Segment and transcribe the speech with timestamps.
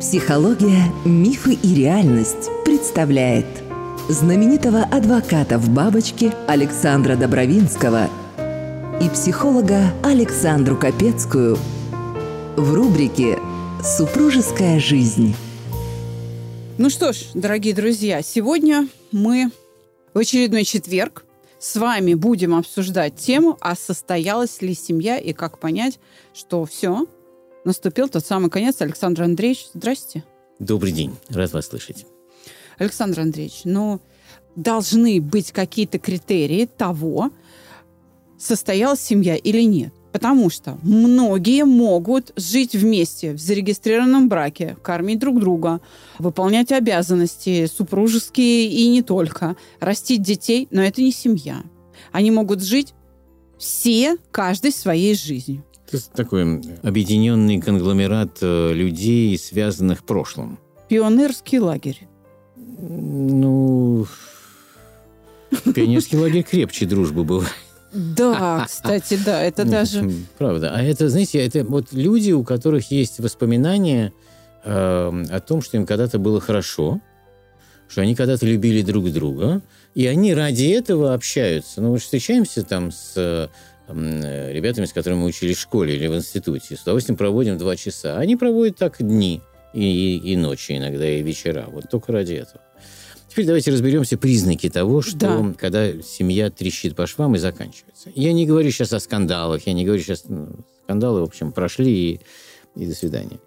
[0.00, 3.44] Психология, мифы и реальность представляет
[4.08, 8.08] знаменитого адвоката в бабочке Александра Добровинского
[8.98, 11.58] и психолога Александру Капецкую
[12.56, 13.38] в рубрике
[13.84, 15.36] «Супружеская жизнь».
[16.78, 19.50] Ну что ж, дорогие друзья, сегодня мы
[20.14, 21.26] в очередной четверг
[21.58, 26.00] с вами будем обсуждать тему, а состоялась ли семья и как понять,
[26.32, 27.04] что все,
[27.64, 28.80] наступил тот самый конец.
[28.80, 30.24] Александр Андреевич, здрасте.
[30.58, 32.06] Добрый день, рад вас слышать.
[32.78, 34.00] Александр Андреевич, ну,
[34.56, 37.30] должны быть какие-то критерии того,
[38.38, 39.92] состоялась семья или нет.
[40.12, 45.80] Потому что многие могут жить вместе в зарегистрированном браке, кормить друг друга,
[46.18, 51.62] выполнять обязанности супружеские и не только, растить детей, но это не семья.
[52.10, 52.94] Они могут жить
[53.56, 55.64] все, каждый своей жизнью.
[55.92, 60.58] Это такой объединенный конгломерат э, людей, связанных прошлым.
[60.88, 62.08] Пионерский лагерь.
[62.56, 64.06] Ну,
[65.74, 67.44] пионерский лагерь крепче дружбы был.
[67.92, 70.08] Да, кстати, да, это даже...
[70.38, 70.72] Правда.
[70.74, 74.12] А это, знаете, это вот люди, у которых есть воспоминания
[74.64, 77.00] э, о том, что им когда-то было хорошо,
[77.88, 79.60] что они когда-то любили друг друга,
[79.96, 81.80] и они ради этого общаются.
[81.80, 83.48] Ну, мы встречаемся там с Э,
[83.92, 86.76] ребятами, с которыми мы учились в школе или в институте.
[86.76, 88.18] С удовольствием проводим два часа.
[88.18, 89.40] Они проводят так дни
[89.72, 91.66] и, и, и ночи иногда, и вечера.
[91.70, 92.62] Вот только ради этого.
[93.28, 95.54] Теперь давайте разберемся признаки того, что да.
[95.56, 98.10] когда семья трещит по швам и заканчивается.
[98.14, 100.24] Я не говорю сейчас о скандалах, я не говорю сейчас...
[100.28, 100.48] Ну,
[100.82, 102.20] скандалы, в общем, прошли и,
[102.74, 103.38] и до свидания.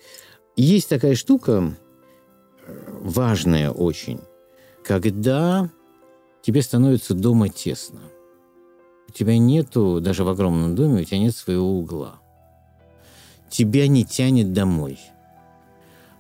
[0.56, 1.76] Есть такая штука,
[2.66, 4.22] э, важная очень,
[4.86, 5.70] когда
[6.42, 8.00] тебе становится дома тесно
[9.14, 12.16] тебя нету, даже в огромном доме, у тебя нет своего угла.
[13.50, 15.00] Тебя не тянет домой.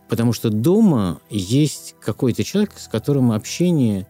[0.07, 4.07] Потому что дома есть какой-то человек, с которым общение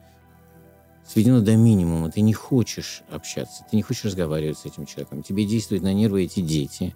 [1.07, 2.11] сведено до минимума.
[2.11, 5.23] Ты не хочешь общаться, ты не хочешь разговаривать с этим человеком.
[5.23, 6.95] Тебе действуют на нервы эти дети.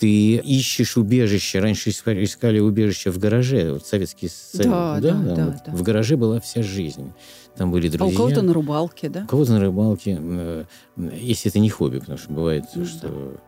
[0.00, 1.60] Ты ищешь убежище.
[1.60, 3.74] Раньше искали убежище в гараже.
[3.74, 4.66] Вот Советский Союз.
[4.66, 5.72] Да, да, да, да, вот да.
[5.72, 7.12] В гараже была вся жизнь.
[7.54, 8.06] Там были друзья.
[8.06, 9.24] А у кого-то на рыбалке, да?
[9.24, 10.18] У кого-то на рыбалке.
[10.18, 10.64] Э,
[10.96, 13.40] если это не хобби, потому что бывает, ну, что да.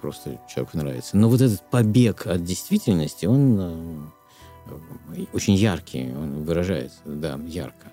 [0.00, 1.16] просто человеку нравится.
[1.16, 4.10] Но вот этот побег от действительности, он
[5.16, 7.92] э, очень яркий, он выражается, да, ярко.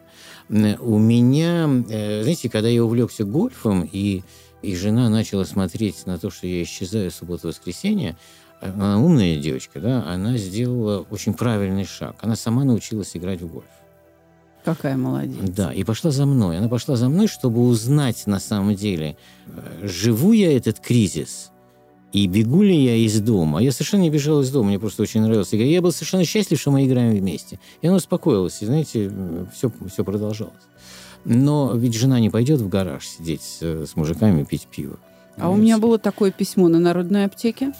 [0.50, 4.24] У меня, э, знаете, когда я увлекся гольфом, и,
[4.68, 8.18] и жена начала смотреть на то, что я исчезаю субботу-воскресенье,
[8.60, 12.18] она умная девочка, да, она сделала очень правильный шаг.
[12.22, 13.66] Она сама научилась играть в гольф.
[14.66, 15.38] Какая молодец.
[15.42, 16.58] Да, и пошла за мной.
[16.58, 21.52] Она пошла за мной, чтобы узнать на самом деле, э, живу я этот кризис
[22.12, 23.64] и бегу ли я из дома.
[23.64, 25.70] Я совершенно не бежал из дома, мне просто очень нравилось играть.
[25.70, 27.58] Я был совершенно счастлив, что мы играем вместе.
[27.82, 29.10] И она успокоилась, и, знаете,
[29.54, 30.54] все, все продолжалось.
[31.26, 34.98] Но ведь жена не пойдет в гараж сидеть с, с мужиками пить пиво.
[35.38, 37.74] А у меня было такое письмо на народной аптеке.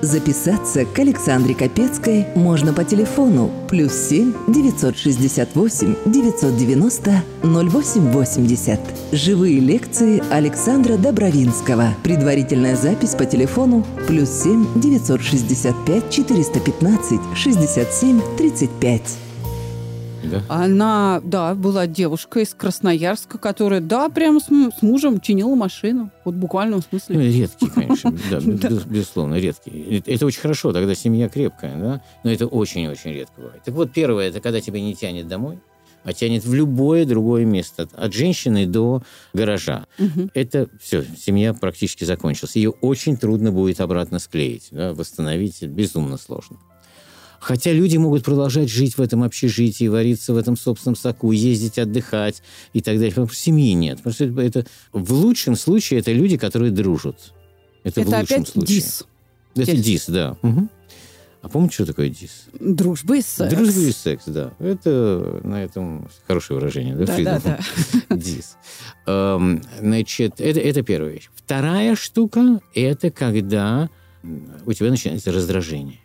[0.00, 8.80] Записаться к Александре Капецкой можно по телефону плюс 7 968 990 0880.
[9.12, 11.94] Живые лекции Александра Добровинского.
[12.02, 19.23] Предварительная запись по телефону плюс 7 965 415 67 35.
[20.30, 20.42] Да?
[20.48, 26.10] Она, да, была девушка из Красноярска, которая, да, прямо с, с мужем чинила машину.
[26.24, 27.16] Вот в буквальном смысле.
[27.16, 30.02] Ну, редкий, конечно, да, безусловно, редкий.
[30.06, 33.62] Это очень хорошо, тогда семья крепкая, да, но это очень-очень редко бывает.
[33.64, 35.58] Так вот, первое, это когда тебя не тянет домой,
[36.04, 39.02] а тянет в любое другое место, от женщины до
[39.32, 39.86] гаража.
[39.98, 40.30] Угу.
[40.34, 42.56] Это все, семья практически закончилась.
[42.56, 46.58] Ее очень трудно будет обратно склеить, да, восстановить, безумно сложно.
[47.44, 52.42] Хотя люди могут продолжать жить в этом общежитии, вариться в этом собственном соку, ездить отдыхать
[52.72, 53.10] и так далее.
[53.10, 53.98] Потому что семьи нет.
[53.98, 57.34] Потому что это, это в лучшем случае это люди, которые дружат.
[57.82, 58.76] Это, это в лучшем опять случае.
[58.76, 59.04] дис.
[59.56, 59.84] Это Здесь.
[59.84, 60.38] дис, да.
[60.40, 60.68] Угу.
[61.42, 62.46] А помните, что такое дис?
[62.58, 63.54] Дружба и секс.
[63.54, 64.54] Дружба и секс, да.
[64.58, 67.04] Это на этом хорошее выражение, да?
[67.04, 67.58] Да, да,
[68.08, 68.16] да.
[68.16, 68.56] Дис.
[69.06, 71.28] Эм, значит, это, это первая вещь.
[71.34, 73.90] Вторая штука– это когда
[74.64, 75.98] у тебя начинается раздражение.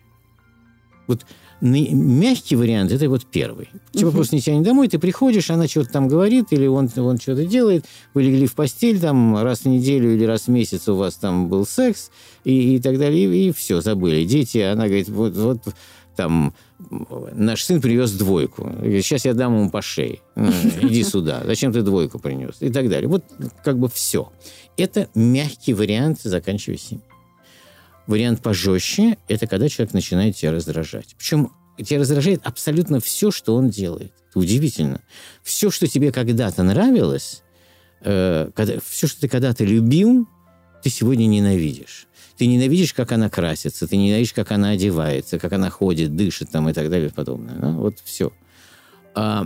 [1.10, 1.26] Вот
[1.60, 3.70] мягкий вариант– это вот первый.
[3.92, 4.18] Тебя угу.
[4.18, 7.86] просто не тянет домой, ты приходишь, она что-то там говорит, или он, он что-то делает,
[8.14, 11.50] вы легли в постель там раз в неделю или раз в месяц у вас там
[11.50, 12.12] был секс,
[12.44, 14.24] и, и так далее, и, и все, забыли.
[14.24, 15.62] Дети, она говорит, вот, вот
[16.16, 16.54] там
[17.34, 18.72] наш сын привез двойку.
[18.84, 20.20] Сейчас я дам ему по шее.
[20.36, 21.42] Иди сюда.
[21.44, 22.58] Зачем ты двойку принес?
[22.60, 23.10] И так далее.
[23.10, 23.24] Вот
[23.64, 24.32] как бы все.
[24.78, 27.09] Это мягкий вариант заканчивая семью.
[28.10, 31.16] Вариант пожестче– это когда человек начинает тебя раздражать.
[31.16, 34.12] Причем тебя раздражает абсолютно все, что он делает.
[34.30, 35.02] Это удивительно.
[35.44, 37.44] Все, что тебе когда-то нравилось,
[38.02, 40.28] э, когда, все, что ты когда-то любил,
[40.82, 42.08] ты сегодня ненавидишь.
[42.36, 46.68] Ты ненавидишь, как она красится, ты ненавидишь, как она одевается, как она ходит, дышит там
[46.68, 47.56] и так далее и подобное.
[47.60, 48.34] Ну, вот все.
[49.14, 49.46] А,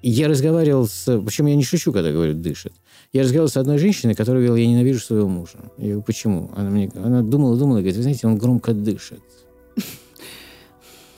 [0.00, 1.20] я разговаривал с...
[1.20, 2.72] Причем я не шучу, когда говорю «дышит».
[3.12, 5.58] Я разговаривал с одной женщиной, которая говорила, я ненавижу своего мужа.
[5.78, 6.50] Я говорю, почему?
[6.54, 9.20] Она, мне, она думала, думала, говорит, вы знаете, он громко дышит.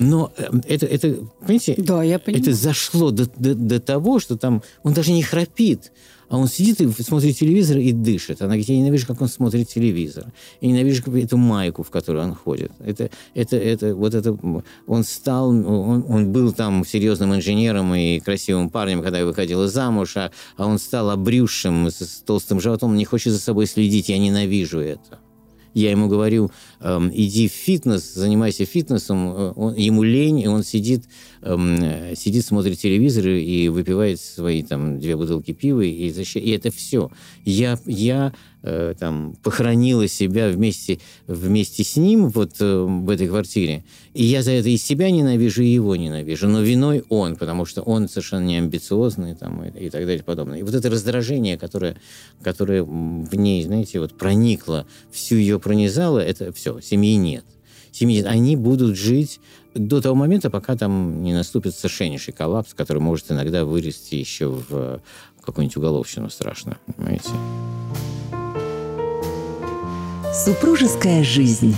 [0.00, 2.43] Но э, это, это понимаете, да, я понимаю.
[2.43, 5.93] это зашло до, до, до того, что там он даже не храпит,
[6.31, 8.41] а он сидит и смотрит телевизор и дышит.
[8.41, 10.32] Она говорит, я ненавижу, как он смотрит телевизор.
[10.62, 12.73] Я ненавижу эту майку, в которую он ходит.
[12.79, 14.38] Это, это, это, вот это,
[14.87, 20.17] он стал, он, он был там серьезным инженером и красивым парнем, когда я выходила замуж,
[20.17, 24.19] а, а он стал обрюзшим, с толстым животом, он не хочет за собой следить, я
[24.19, 25.19] ненавижу это.
[25.75, 26.51] Я ему говорю,
[26.81, 29.33] эм, иди в фитнес, занимайся фитнесом.
[29.33, 31.05] Э, он, ему лень, и он сидит,
[31.43, 37.11] эм, сидит, смотрит телевизор и выпивает свои там две бутылки пива, и, и это все.
[37.45, 38.33] Я, я
[38.63, 43.85] э, там похоронила себя вместе, вместе с ним вот э, в этой квартире.
[44.15, 46.49] И я за это и себя ненавижу, и его ненавижу.
[46.49, 50.25] Но виной он, потому что он совершенно не амбициозный там, и, и так далее и
[50.25, 50.59] подобное.
[50.59, 51.97] И вот это раздражение, которое,
[52.43, 57.45] которое в ней, знаете, вот проникло, всю ее пронизало, это все, семьи нет.
[57.93, 58.27] Семьи нет.
[58.27, 59.41] Они будут жить
[59.75, 65.01] до того момента, пока там не наступит совершеннейший коллапс, который может иногда вырасти еще в
[65.43, 67.31] какую-нибудь уголовщину страшно, понимаете?
[70.33, 71.75] Супружеская жизнь.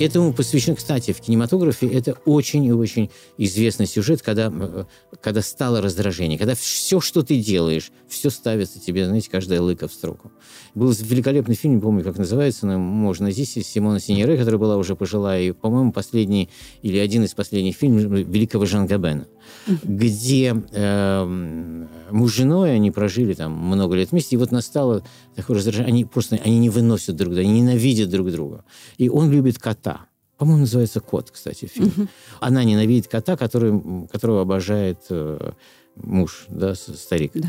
[0.00, 4.84] Этому посвящен, кстати, в кинематографе это очень и очень известный сюжет, когда, э,
[5.20, 9.92] когда стало раздражение, когда все, что ты делаешь, все ставится тебе, знаете, каждая лыка в
[9.92, 10.32] строку.
[10.74, 14.96] Был великолепный фильм, не помню, как называется, но можно здесь, Симона Синьере, которая была уже
[14.96, 16.50] пожилая, и, по-моему, последний
[16.82, 19.28] или один из последних фильмов великого Жан Габена.
[19.66, 25.02] Где э, муж с женой, они прожили там много лет вместе, и вот настало
[25.34, 28.64] такое раздражение, они просто они не выносят друг друга, они ненавидят друг друга.
[28.98, 30.06] И он любит кота.
[30.36, 31.92] По-моему, называется «Кот», кстати, фильм.
[31.96, 32.08] Mm-hmm.
[32.40, 35.52] Она ненавидит кота, который, которого обожает э,
[35.96, 37.32] муж, да, старик.
[37.34, 37.48] Да.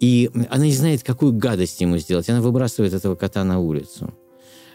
[0.00, 2.28] И она не знает, какую гадость ему сделать.
[2.28, 4.12] Она выбрасывает этого кота на улицу.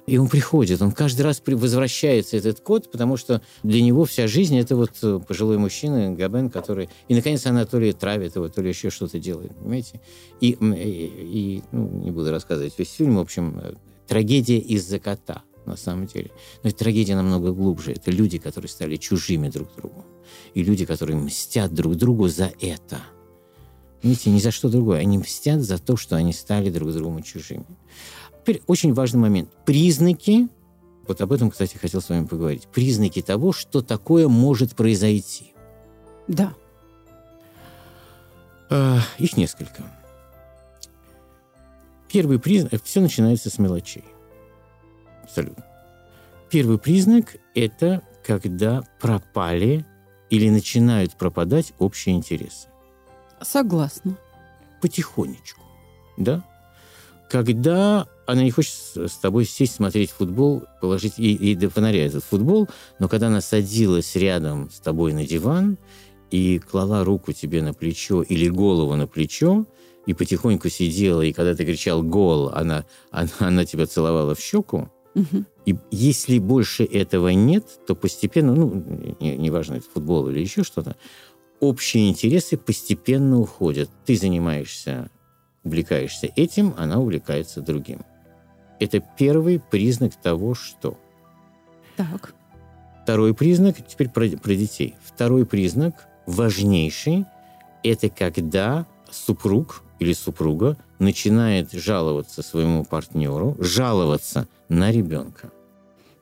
[0.10, 4.58] И он приходит, он каждый раз возвращается, этот кот, потому что для него вся жизнь–
[4.60, 6.90] это вот э, пожилой мужчина, Габен, который...
[7.08, 10.02] И, наконец, она то ли травит его, то ли еще что-то делает, понимаете?
[10.42, 13.74] И, и, и ну, не буду рассказывать весь фильм, в общем, э,
[14.08, 16.32] трагедия из-за кота, на самом деле.
[16.64, 17.92] Но эта трагедия намного глубже.
[17.92, 20.06] Это люди, которые стали чужими друг другу.
[20.56, 22.98] И люди, которые мстят друг другу за это–
[24.02, 25.00] Видите, ни за что другое.
[25.00, 27.66] Они мстят за то, что они стали друг другу чужими.
[28.50, 29.51] Теперь очень важный момент.
[29.63, 30.48] Признаки,
[31.07, 32.68] вот об этом, кстати, хотел с вами поговорить.
[32.68, 35.54] Признаки того, что такое может произойти.
[36.28, 36.56] Да.
[38.72, 39.84] А, их несколько.
[42.12, 44.06] Первый признак, все начинается с мелочей.
[45.22, 45.63] Абсолютно.
[46.50, 49.86] Первый признак– это когда пропали
[50.31, 52.68] или начинают пропадать общие интересы.
[53.44, 54.18] Согласна.
[54.81, 55.62] Потихонечку,
[56.18, 56.44] да?
[57.30, 62.24] Когда она не хочет с тобой сесть, смотреть футбол, положить ей, ей до фонаря этот
[62.24, 62.68] футбол,
[63.00, 65.77] но когда она садилась рядом с тобой на диван
[66.30, 69.65] и клала руку тебе на плечо или голову на плечо,
[70.06, 74.89] и потихоньку сидела, и когда ты кричал «гол», она, она, она тебя целовала в щеку,
[75.15, 75.46] угу.
[75.65, 80.96] и если больше этого нет, то постепенно, ну, неважно, не это футбол или еще что-то,
[81.60, 83.89] общие интересы постепенно уходят.
[84.06, 85.12] Ты занимаешься,
[85.63, 88.00] увлекаешься этим, она увлекается другим.
[88.79, 90.98] Это первый признак того, что.
[91.95, 92.33] Так.
[93.03, 94.95] Второй признак, теперь про, про детей.
[95.03, 97.25] Второй признак, важнейший,
[97.83, 105.51] это когда супруг или супруга начинает жаловаться своему партнеру, жаловаться на ребенка.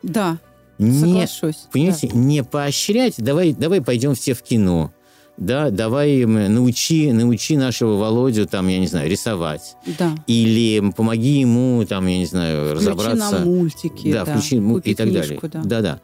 [0.03, 0.37] Да,
[0.77, 1.67] не, соглашусь.
[1.71, 2.17] Понимаете, да.
[2.17, 4.93] не поощрять, давай, давай пойдем все в кино,
[5.37, 9.75] да, давай научи, научи нашего Володю, там, я не знаю, рисовать.
[9.99, 10.15] Да.
[10.25, 13.31] Или помоги ему, там, я не знаю, включи разобраться.
[13.31, 15.67] Нам мультики, да, да, включи и так книжку, далее.
[15.67, 15.81] Да.
[15.81, 15.99] да,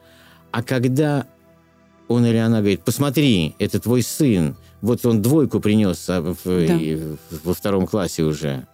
[0.51, 1.25] А когда
[2.07, 6.79] он или она говорит, посмотри, это твой сын, вот он двойку принес а, в, да.
[7.43, 8.67] во втором классе уже.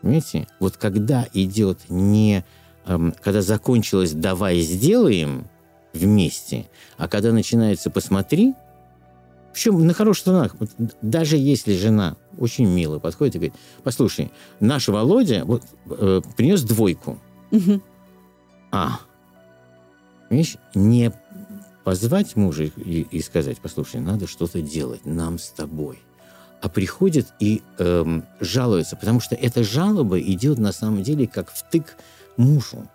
[0.00, 0.46] Понимаете?
[0.58, 2.44] Вот когда идет не...
[2.86, 5.48] Эм, когда закончилось «давай сделаем»,
[5.92, 6.66] вместе.
[6.96, 8.54] А когда начинается «посмотри»,
[9.52, 10.56] причем на хороших тонах.
[11.02, 17.18] Даже если жена очень мило подходит и говорит, послушай, наш Володя вот, э, принес двойку.
[17.50, 17.82] Угу.
[18.70, 19.00] А,
[20.30, 21.12] видишь, не
[21.84, 25.98] позвать мужа и, и сказать, послушай, надо что-то делать нам с тобой.
[26.60, 31.96] А приходит и эм, жалуется, потому что эта жалоба идет на самом деле как втык
[32.36, 32.88] мужу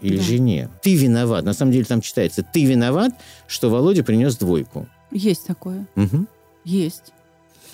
[0.00, 0.22] или Да.
[0.22, 0.68] жене.
[0.82, 1.44] Ты виноват.
[1.44, 3.12] На самом деле там читается, ты виноват,
[3.46, 4.88] что Володя принес двойку.
[5.10, 5.86] Есть такое.
[5.94, 6.28] Мгм.
[6.64, 7.12] Есть.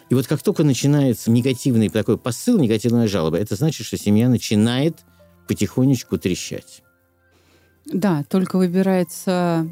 [0.08, 4.98] И вот как только начинается негативный такой посыл, негативная жалоба, это значит, что семья начинает
[5.48, 6.82] потихонечку трещать.
[7.86, 9.68] Да, только выбирается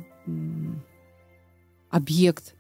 [1.91, 2.55] объект,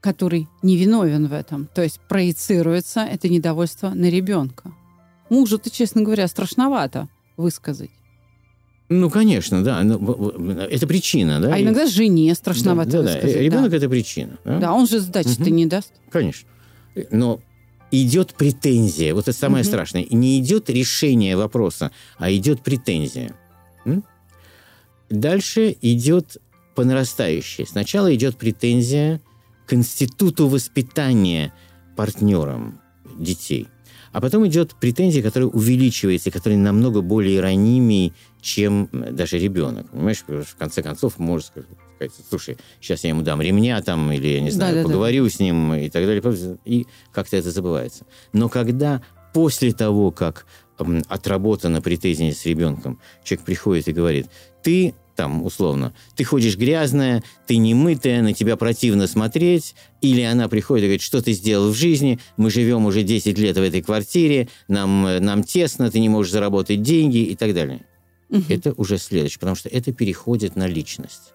[0.00, 1.68] который не виновен в этом.
[1.74, 4.72] То есть проецируется это недовольство на ребенка.
[5.30, 7.90] Мужу-то, честно говоря, страшновато высказать.
[8.90, 9.82] Ну, конечно, да.
[9.82, 9.96] ну,
[10.58, 11.54] Это причина, да?
[11.54, 13.14] А иногда жене страшновато да, да, да.
[13.14, 13.36] высказать.
[13.40, 13.76] Ребенок да.
[13.78, 14.38] это причина.
[14.44, 14.58] Да?
[14.58, 15.56] Да, он же сдачи-то Мгм.
[15.56, 15.92] не даст.
[16.10, 16.48] Конечно.
[17.10, 17.40] Но
[17.90, 19.14] идет претензия.
[19.14, 19.68] Вот это самое Мгм.
[19.68, 20.06] страшное.
[20.10, 23.34] Не идет решение вопроса, а идет претензия.
[23.86, 24.04] М?
[25.08, 26.36] Дальше идет
[26.74, 27.66] по нарастающей.
[27.66, 29.20] Сначала идет претензия
[29.66, 31.52] к институту воспитания
[31.96, 32.80] партнерам
[33.18, 33.68] детей.
[34.14, 39.90] А потом идет претензия, которая увеличивается, которая намного более ранимей, чем даже ребенок.
[39.90, 41.68] Понимаешь, Потому что в конце концов может сказать,
[42.30, 44.88] слушай, сейчас я ему дам ремня там, или, я не знаю, Да-да-да.
[44.88, 46.58] поговорю с ним и так далее.
[46.64, 48.06] И как-то это забывается.
[48.32, 49.02] Но когда
[49.32, 50.46] после того, как
[51.08, 54.28] отработана претензия с ребенком, человек приходит и говорит,
[54.62, 60.48] ты там, условно, ты ходишь грязная, ты не мытая, на тебя противно смотреть, или она
[60.48, 63.82] приходит и говорит, что ты сделал в жизни, мы живем уже 10 лет в этой
[63.82, 67.86] квартире, нам, нам тесно, ты не можешь заработать деньги и так далее.
[68.28, 68.44] Мгм.
[68.48, 71.32] Это уже следующее, потому что это переходит на личность.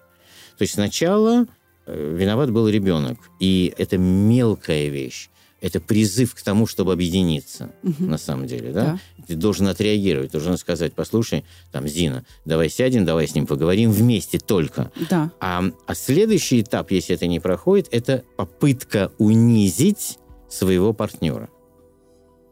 [0.58, 1.46] То есть сначала
[1.86, 5.29] э, виноват был ребенок, и это мелкая вещь,
[5.60, 8.10] это призыв к тому, чтобы объединиться, Мгм.
[8.10, 8.98] на самом деле, да?
[9.26, 14.38] Ты должен отреагировать, должен сказать, послушай, там, Зина, давай сядем, давай с ним поговорим вместе
[14.38, 14.90] только.
[15.10, 15.30] Да.
[15.40, 21.48] А, а следующий этап, если это не проходит, это попытка унизить своего партнера.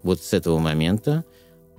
[0.02, 1.24] Вот с этого момента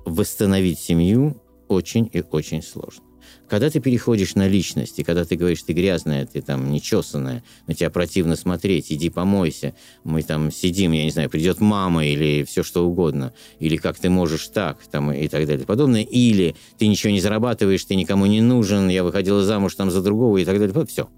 [0.05, 3.03] восстановить семью очень и очень сложно.
[3.47, 7.73] Когда ты переходишь на личность, и когда ты говоришь, ты грязная, ты там нечесанная, на
[7.73, 12.63] тебя противно смотреть, иди помойся, мы там сидим, я не знаю, придет мама или все
[12.63, 17.11] что угодно, или как ты можешь так, там, и так далее, подобное, или ты ничего
[17.11, 20.85] не зарабатываешь, ты никому не нужен, я выходила замуж там за другого и так далее,
[20.85, 21.09] все.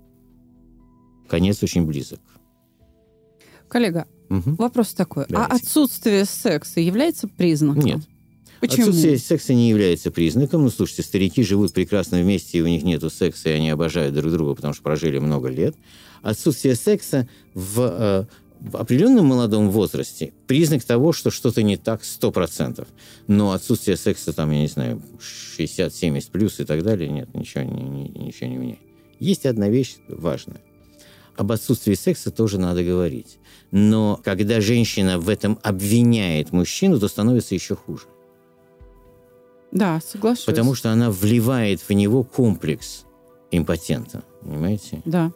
[1.29, 2.19] Конец очень близок.
[3.67, 4.55] Коллега, Мгм.
[4.55, 5.25] вопрос такой.
[5.29, 5.53] Давайте.
[5.53, 7.83] А отсутствие секса является признаком?
[7.83, 8.01] Нет.
[8.61, 8.89] Почему?
[8.89, 10.61] Отсутствие секса не является признаком.
[10.63, 14.31] Ну, слушайте, старики живут прекрасно вместе, и у них нету секса, и они обожают друг
[14.31, 15.75] друга, потому что прожили много лет.
[16.21, 18.25] Отсутствие секса в, э,
[18.59, 22.87] в определенном молодом возрасте признак того, что что-то не так 100%.
[23.25, 27.81] Но отсутствие секса, там, я не знаю, 60-70 плюс и так далее, нет, ничего не,
[27.81, 28.79] не- ничего не меняет.
[29.19, 30.61] Есть одна вещь важная.
[31.35, 33.39] Об отсутствии секса тоже надо говорить.
[33.71, 38.03] Но когда женщина в этом обвиняет мужчину, то становится еще хуже.
[39.71, 40.45] Да, соглашусь.
[40.45, 43.05] Потому что она вливает в него комплекс
[43.51, 44.23] импотента.
[44.41, 45.01] Понимаете?
[45.05, 45.31] Да.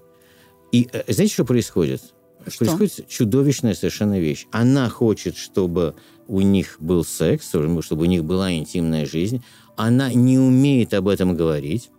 [0.72, 2.02] И э, знаете, что происходит?
[2.48, 2.66] Что?
[2.66, 4.48] Происходит чудовищная совершенно вещь.
[4.52, 5.96] Она хочет, чтобы
[6.28, 9.44] у них был секс, чтобы у них была интимная жизнь.
[9.76, 11.90] Она не умеет об этом говорить.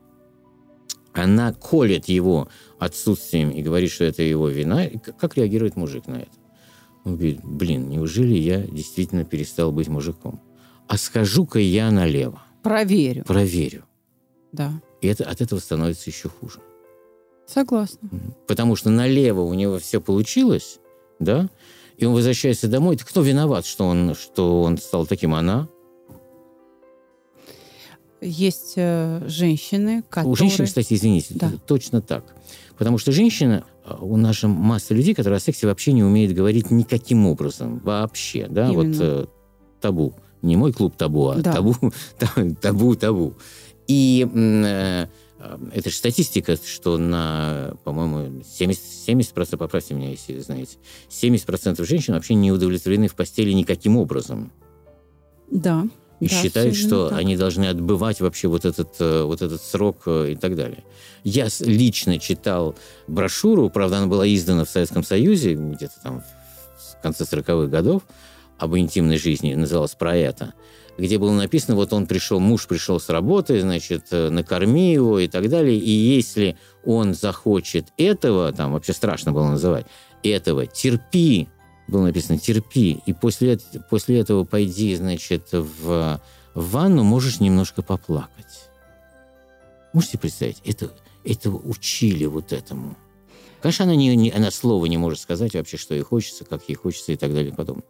[1.13, 4.85] Она колет его отсутствием и говорит, что это его вина.
[4.85, 6.31] И как реагирует мужик на это?
[7.05, 10.41] Он говорит, блин, неужели я действительно перестал быть мужиком?
[10.89, 13.25] А скажу-ка я налево, Проверю.
[13.25, 13.85] проверю.
[14.53, 14.73] Да.
[15.01, 16.61] И это, от этого становится еще хуже.
[17.47, 18.09] Согласна.
[18.47, 20.79] Потому что налево у него все получилось,
[21.19, 21.49] да,
[21.97, 22.97] и он возвращается домой.
[22.97, 25.35] Так кто виноват, что он, что он стал таким?
[25.35, 25.69] Она?
[28.21, 30.33] Есть э, женщины, которые...
[30.33, 31.53] У женщин, кстати, извините, Да.
[31.67, 32.25] точно так.
[32.79, 36.33] Потому что женщина, а, у нас же масса людей, которые о сексе вообще не умеют
[36.33, 37.79] говорить никаким образом.
[37.81, 39.03] Вообще, да, вот Именно.
[39.03, 39.27] э,
[39.81, 40.15] табу.
[40.43, 41.53] Не мой клуб табу, а Да.
[41.55, 41.75] табу,
[42.19, 43.35] та- табу, табу.
[43.89, 45.07] И э,
[45.39, 50.77] э, это же статистика, что на, по-моему, 70%, 70%, поправьте меня, если знаете,
[51.09, 54.51] 70% женщин вообще не удовлетворены в постели никаким образом.
[55.51, 55.87] Да.
[56.19, 57.19] И да, считают, что так.
[57.19, 60.83] они должны отбывать вообще вот этот, э, вот этот срок э, и так далее.
[61.25, 62.75] Я лично читал
[63.07, 68.03] брошюру, правда, она была издана в Советском Союзе, где-то там в конце 40-х годов,
[68.59, 70.55] об интимной жизни, называлась «Про это»,
[70.99, 75.29] где было написано, вот он пришел, муж пришел с работы, значит, э, накорми его и
[75.29, 79.87] так далее, и если он захочет этого, там вообще страшно было называть,
[80.23, 81.49] этого, терпи,
[81.87, 83.59] было написано «терпи», и после,
[83.91, 86.21] после этого пойди, значит, в,
[86.55, 88.71] в ванну, можешь немножко поплакать.
[89.93, 90.91] Можете представить, это,
[91.25, 92.97] этого учили вот этому.
[93.67, 96.77] Конечно, она, не, не, она слова не может сказать вообще, что ей хочется, как ей
[96.77, 97.83] хочется и так далее и подобное.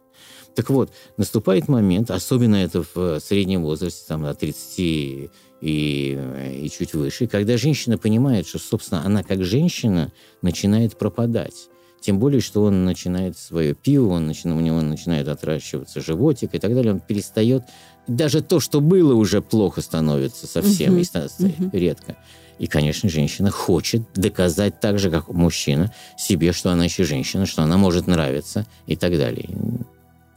[0.55, 5.29] Так вот, наступает момент, особенно это в среднем возрасте, там, от 30 и,
[5.61, 11.69] и чуть выше, когда женщина понимает, что, собственно, она как женщина начинает пропадать.
[12.01, 16.59] Тем более, что он начинает свое пиво, он начинает, у него начинает отращиваться животик и
[16.59, 16.93] так далее.
[16.93, 17.61] Он перестает...
[18.07, 21.01] Даже то, что было уже плохо, становится совсем uh-huh.
[21.01, 21.69] и становится uh-huh.
[21.73, 22.17] редко.
[22.59, 27.61] И, конечно, женщина хочет доказать так же, как мужчина, себе, что она еще женщина, что
[27.63, 29.49] она может нравиться и так далее.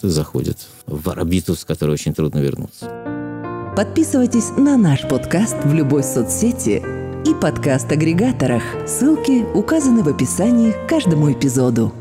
[0.02, 2.90] Заходит в орбиту, с которой очень трудно вернуться.
[3.76, 6.82] Подписывайтесь на наш подкаст в любой соцсети
[7.26, 8.62] и подкаст-агрегаторах.
[8.86, 11.92] Ссылки указаны в описании к каждому эпизоду.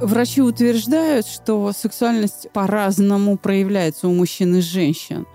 [0.00, 5.26] Врачи утверждают, что сексуальность по-разному проявляется у мужчин и женщин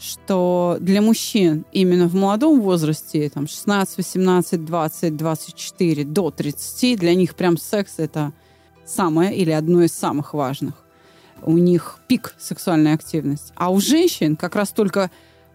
[0.00, 7.14] что для мужчин именно в молодом возрасте, там 16, 18, 20, 24 до 30, для
[7.14, 8.32] них прям секс это
[8.86, 10.74] самое или одно из самых важных.
[11.42, 13.52] У них пик сексуальной активности.
[13.56, 15.10] А у женщин как раз только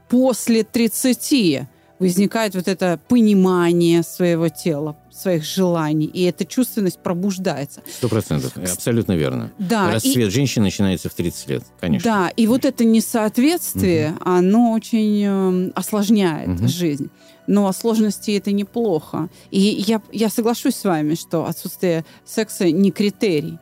[0.09, 1.67] после 30
[1.99, 7.81] возникает вот это понимание своего тела, своих желаний, и эта чувственность пробуждается.
[7.89, 9.51] Сто процентов, абсолютно верно.
[9.59, 9.91] Да.
[9.91, 10.31] Расцвет и...
[10.31, 12.11] женщины начинается в 30 лет, конечно.
[12.11, 14.29] Да, и вот это несоответствие, угу.
[14.29, 16.67] оно очень э, осложняет угу.
[16.67, 17.09] жизнь.
[17.47, 19.29] Но сложности это неплохо.
[19.51, 23.59] И я, я соглашусь с вами, что отсутствие секса не критерий.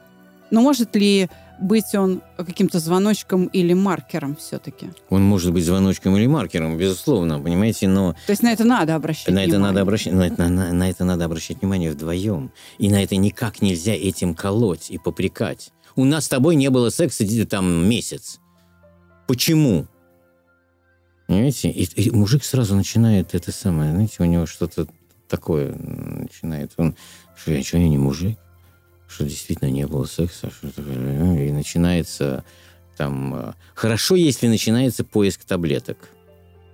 [0.51, 1.29] Но может ли
[1.63, 4.89] быть он каким-то звоночком или маркером все-таки?
[5.10, 8.13] Он может быть звоночком или маркером, безусловно, понимаете, но...
[8.27, 9.50] То есть на это надо обращать на внимание?
[9.50, 12.51] Это надо обращать, на, это, на, на это надо обращать внимание вдвоем.
[12.77, 15.72] И на это никак нельзя этим колоть и попрекать.
[15.96, 18.39] У нас с тобой не было секса там месяц.
[19.27, 19.88] Почему?
[21.27, 21.70] Понимаете?
[21.70, 24.88] И, и мужик сразу начинает это самое, знаете, у него что-то
[25.27, 26.74] такое начинает.
[26.77, 26.96] Он,
[27.35, 28.37] что я, что я не мужик?
[29.13, 32.43] Что действительно не было секса, что и начинается
[32.97, 33.35] там...
[33.35, 35.97] Э, хорошо, если начинается поиск таблеток.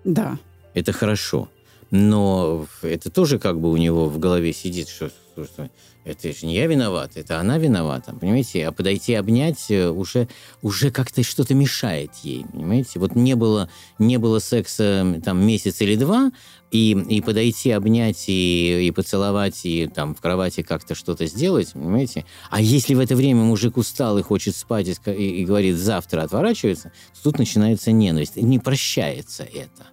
[0.03, 0.37] Да.
[0.73, 1.49] Это хорошо.
[1.91, 5.09] Но это тоже как бы у него в голове сидит, что,
[5.45, 5.69] что
[6.05, 8.67] это же не я виноват, это она виновата, понимаете?
[8.67, 10.27] А подойти обнять э, уже,
[10.61, 12.99] уже как-то что-то мешает ей, понимаете?
[12.99, 16.31] Вот не было, не было секса там месяц или два,
[16.71, 22.25] и, и подойти, обнять, и, и поцеловать, и там в кровати как-то что-то сделать, понимаете?
[22.49, 26.91] А если в это время мужик устал и хочет спать, и, и говорит «завтра отворачивается»,
[27.23, 29.87] тут начинается ненависть, не прощается это.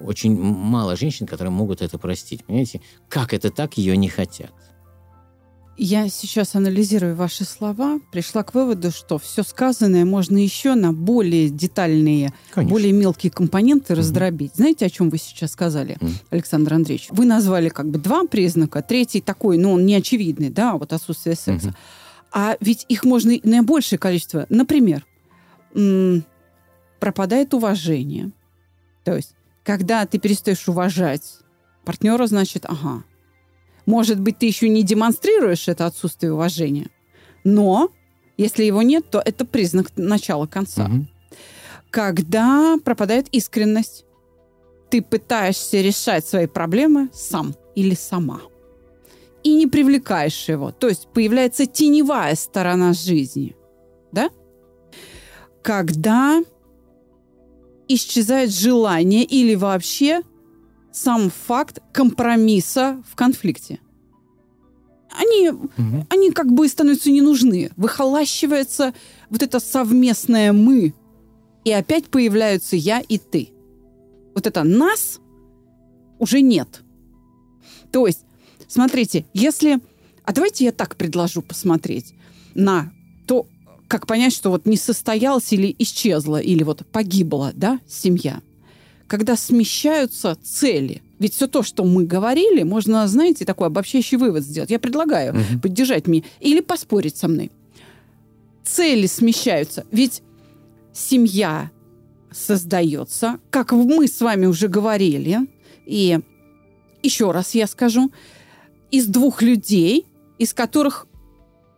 [0.00, 2.80] Очень мало женщин, которые могут это простить, понимаете?
[3.08, 4.52] Как это так, ее не хотят.
[5.80, 11.48] Я сейчас анализирую ваши слова, пришла к выводу, что все сказанное можно еще на более
[11.48, 12.74] детальные, Конечно.
[12.74, 14.00] более мелкие компоненты угу.
[14.00, 14.56] раздробить.
[14.56, 16.10] Знаете, о чем вы сейчас сказали, угу.
[16.30, 17.06] Александр Андреевич?
[17.10, 21.68] Вы назвали как бы два признака, третий такой, ну, он неочевидный, да, вот отсутствие секса.
[21.68, 21.76] Угу.
[22.32, 24.46] А ведь их можно на большее количество.
[24.48, 25.06] Например,
[26.98, 28.32] пропадает уважение.
[29.04, 31.38] То есть, когда ты перестаешь уважать
[31.84, 33.04] партнера, значит, ага,
[33.88, 36.90] может быть, ты еще не демонстрируешь это отсутствие уважения,
[37.42, 37.90] но
[38.36, 40.84] если его нет, то это признак начала конца.
[40.84, 41.06] Угу.
[41.90, 44.04] Когда пропадает искренность,
[44.90, 48.42] ты пытаешься решать свои проблемы сам или сама.
[49.42, 50.70] И не привлекаешь его.
[50.70, 53.56] То есть появляется теневая сторона жизни.
[54.12, 54.28] Да?
[55.62, 56.42] Когда
[57.88, 60.20] исчезает желание или вообще
[60.98, 63.80] сам факт компромисса в конфликте.
[65.10, 66.06] Они, угу.
[66.10, 67.70] они как бы становятся не нужны.
[67.76, 68.94] Выхолащивается
[69.30, 70.94] вот это совместное «мы».
[71.64, 73.50] И опять появляются «я» и «ты».
[74.34, 75.20] Вот это «нас»
[76.18, 76.82] уже нет.
[77.90, 78.24] То есть,
[78.68, 79.80] смотрите, если...
[80.24, 82.14] А давайте я так предложу посмотреть
[82.54, 82.92] на
[83.26, 83.46] то,
[83.88, 88.42] как понять, что вот не состоялась или исчезла, или вот погибла, да, семья
[89.08, 91.02] когда смещаются цели.
[91.18, 94.70] Ведь все то, что мы говорили, можно, знаете, такой обобщающий вывод сделать.
[94.70, 95.60] Я предлагаю угу.
[95.62, 97.50] поддержать меня или поспорить со мной.
[98.62, 99.84] Цели смещаются.
[99.90, 100.22] Ведь
[100.92, 101.70] семья
[102.30, 105.40] создается, как мы с вами уже говорили,
[105.86, 106.20] и
[107.02, 108.12] еще раз я скажу,
[108.90, 110.04] из двух людей,
[110.38, 111.06] из которых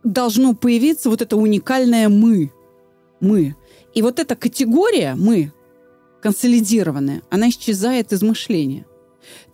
[0.03, 2.51] должно появиться вот это уникальное «мы».
[3.21, 3.55] Мы.
[3.93, 5.53] И вот эта категория «мы»,
[6.21, 8.85] консолидированная, она исчезает из мышления.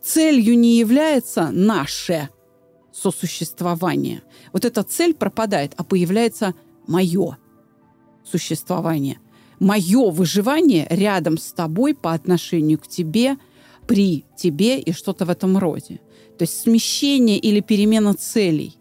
[0.03, 2.30] Целью не является наше
[2.93, 4.21] сосуществование.
[4.53, 6.53] Вот эта цель пропадает, а появляется
[6.88, 7.38] мое
[8.23, 9.19] существование.
[9.60, 13.38] Мое выживание рядом с тобой по отношению к тебе,
[13.88, 15.99] при тебе и что-то в этом роде.
[16.38, 18.75] То есть смещение или перемена целей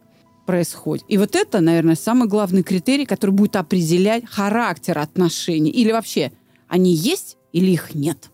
[0.46, 1.04] происходит.
[1.08, 5.70] И вот это, наверное, самый главный критерий, который будет определять характер отношений.
[5.70, 6.32] Или вообще,
[6.68, 8.30] они есть или их нет.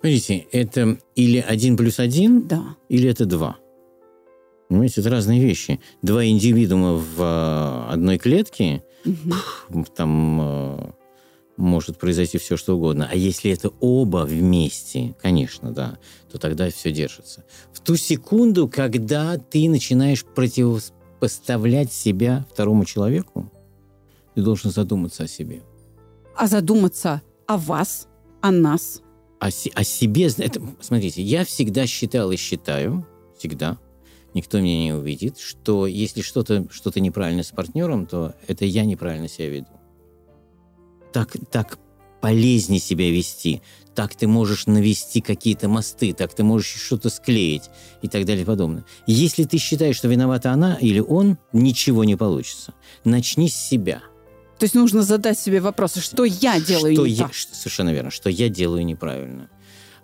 [0.00, 2.76] Смотрите, это или один плюс один, Да.
[2.88, 3.56] или это два.
[4.68, 5.80] Понимаете, это разные вещи.
[6.00, 9.84] Два индивидуума в э, одной клетке, Мгм.
[9.96, 10.90] там э,
[11.56, 13.08] может произойти все, что угодно.
[13.10, 15.98] А если это оба вместе, конечно, да,
[16.30, 17.44] то тогда все держится.
[17.72, 23.50] В ту секунду, когда ты начинаешь противопоставлять себя второму человеку,
[24.34, 25.62] ты должен задуматься о себе.
[26.36, 28.06] А задуматься о вас,
[28.40, 29.02] о нас.
[29.38, 30.26] О, о себе...
[30.26, 33.06] Это, смотрите, я всегда считал и считаю,
[33.38, 33.78] всегда,
[34.34, 39.28] никто меня не увидит, что если что-то что неправильно с партнером, то это я неправильно
[39.28, 39.70] себя веду.
[41.12, 41.78] Так, так
[42.20, 43.62] полезнее себя вести,
[43.94, 47.70] так ты можешь навести какие-то мосты, так ты можешь что-то склеить
[48.02, 48.84] и так далее и подобное.
[49.06, 52.74] Если ты считаешь, что виновата она или он, ничего не получится.
[53.04, 54.02] Начни с себя.
[54.60, 57.34] То есть нужно задать себе вопросы, что я делаю что не я, так.
[57.34, 59.48] Совершенно верно, что я делаю неправильно.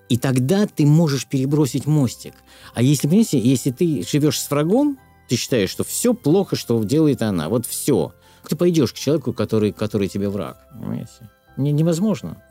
[0.09, 2.33] И тогда ты можешь перебросить мостик.
[2.73, 7.21] А если, понимаете, если ты живешь с врагом, ты считаешь, что все плохо, что делает
[7.21, 7.51] она.
[7.51, 8.15] Вот все.
[8.49, 10.57] Ты пойдешь к человеку, который, который тебе враг.
[10.73, 11.31] Понимаете?
[11.59, 12.43] Не- невозможно.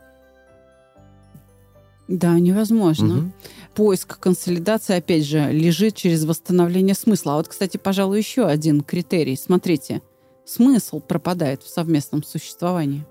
[2.07, 3.15] Да, невозможно.
[3.15, 3.33] Мгм.
[3.73, 7.33] Поиск консолидации, опять же, лежит через восстановление смысла.
[7.33, 9.35] А вот, кстати, пожалуй, еще один критерий.
[9.35, 10.03] Смотрите,
[10.45, 13.05] смысл пропадает в совместном существовании.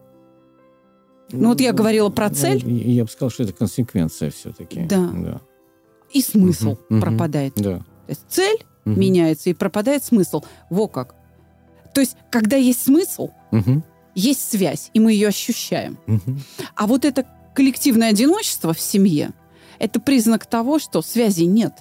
[1.32, 2.62] Ну, вот я говорила про Ну, цель.
[2.68, 4.82] Я, я бы сказал, что это консеквенция все-таки.
[4.82, 5.10] Да.
[5.12, 5.40] Да.
[6.12, 7.00] И смысл мгм.
[7.00, 7.54] пропадает.
[7.56, 7.78] да.
[7.78, 9.00] То есть цель Мгм.
[9.00, 10.42] меняется и пропадает смысл.
[10.68, 11.14] Во как.
[11.94, 13.82] То есть, когда есть смысл, Мгм.
[14.14, 15.98] есть связь, и мы ее ощущаем.
[16.06, 16.40] Мгм.
[16.76, 19.30] А вот это коллективное одиночество в семье–
[19.78, 21.72] это признак того, что связи нет.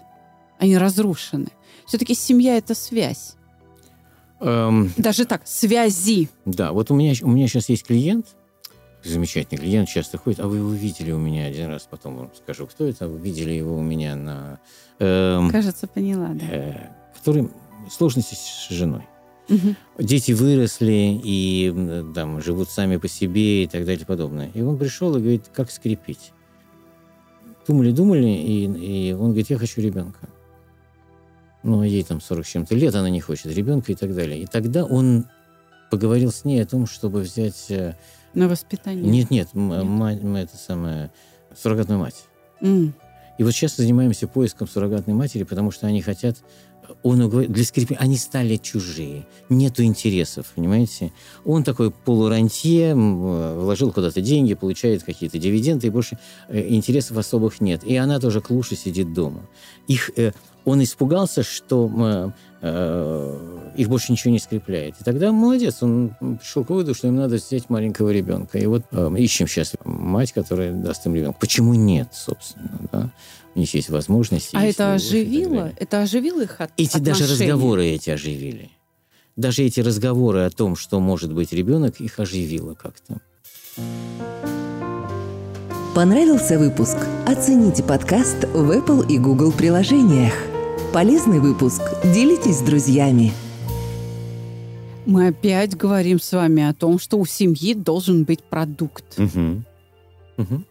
[0.59, 1.47] Они разрушены.
[1.85, 3.35] Все-таки семья– это связь.
[4.43, 6.29] Эм, Даже так, связи.
[6.45, 8.27] Да, вот у меня, у меня сейчас есть клиент,
[9.03, 12.67] замечательный клиент, часто ходит, а вы его видели у меня один раз, потом вам скажу,
[12.67, 14.59] кто это, вы видели его у меня на...
[14.99, 16.45] эм, Кажется, поняла, да.
[16.45, 17.49] э, который
[17.89, 19.07] сложности с женой.
[19.49, 19.75] Мгм.
[19.99, 21.73] Дети выросли и
[22.15, 24.49] там живут сами по себе и так далее и подобное.
[24.53, 26.31] И он пришел и говорит, как скрепить.
[27.67, 30.29] Думали, думали, и, и он говорит, я хочу ребенка.
[31.63, 34.39] Ну, ей там 40 с чем-то лет, она не хочет ребенка и так далее.
[34.41, 35.25] И тогда он
[35.89, 37.65] поговорил с ней о том, чтобы взять...
[37.69, 37.95] э,
[38.33, 39.03] На воспитание.
[39.03, 39.83] Нет, нет, Нет.
[39.83, 41.11] мать, это самое,
[41.57, 42.25] суррогатную мать.
[42.61, 42.93] М.
[43.37, 46.37] И вот сейчас занимаемся поиском суррогатной матери, потому что они хотят,
[47.01, 51.11] он угов- для скрипи, они стали чужие, нету интересов, понимаете?
[51.45, 52.93] Он такой полурантье, э,
[53.59, 56.17] вложил куда-то деньги, получает какие-то дивиденды, и больше
[56.49, 57.83] э, интересов особых нет.
[57.85, 59.41] И она тоже клуше сидит дома.
[59.87, 60.33] Их, э,
[60.65, 64.95] он испугался, что э, э, их больше ничего не скрепляет.
[64.99, 68.57] И тогда молодец, он пришел к выводу, что им надо взять маленького ребенка.
[68.57, 71.37] И вот э, ищем сейчас мать, которая даст им ребенка.
[71.39, 73.11] Почему нет, собственно, да?
[73.55, 74.55] У них есть возможности.
[74.55, 75.71] А есть это оживило?
[75.77, 77.51] Это оживило их от Эти даже отношения?
[77.51, 78.71] разговоры эти оживили.
[79.35, 83.21] Даже эти разговоры о том, что может быть ребенок, их оживило как-то.
[85.95, 86.97] Понравился выпуск?
[87.27, 90.33] Оцените подкаст в Apple и Google приложениях.
[90.93, 91.81] Полезный выпуск?
[92.03, 93.31] Делитесь с друзьями.
[95.05, 99.17] Мы опять говорим с вами о том, что у семьи должен быть продукт.
[99.17, 99.65] Мгм.
[100.37, 100.65] Мгм.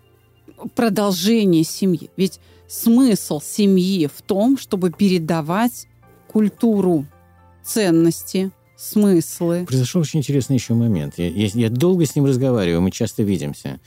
[0.76, 2.08] продолжение семьи.
[2.16, 5.88] Ведь смысл семьи в том, чтобы передавать
[6.28, 7.04] культуру,
[7.64, 9.64] ценности, смыслы.
[9.66, 11.14] Произошел очень интересный еще момент.
[11.16, 13.80] Я, я- я долго с ним разговариваю, мы часто видимся.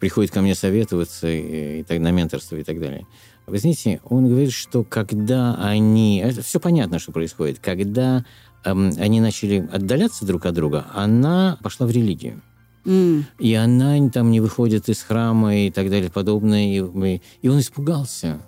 [0.00, 3.06] Приходит ко мне советоваться и, и так, на менторство и так далее.
[3.46, 6.18] Вы знаете, он говорит, что когда они...
[6.18, 7.58] Это все понятно, что происходит.
[7.60, 8.24] Когда
[8.64, 12.42] эм, они начали отдаляться друг от друга, она пошла в религию.
[12.84, 16.66] М, И она там не выходит из храма и так далее подобное.
[16.66, 18.40] И, и- и он испугался.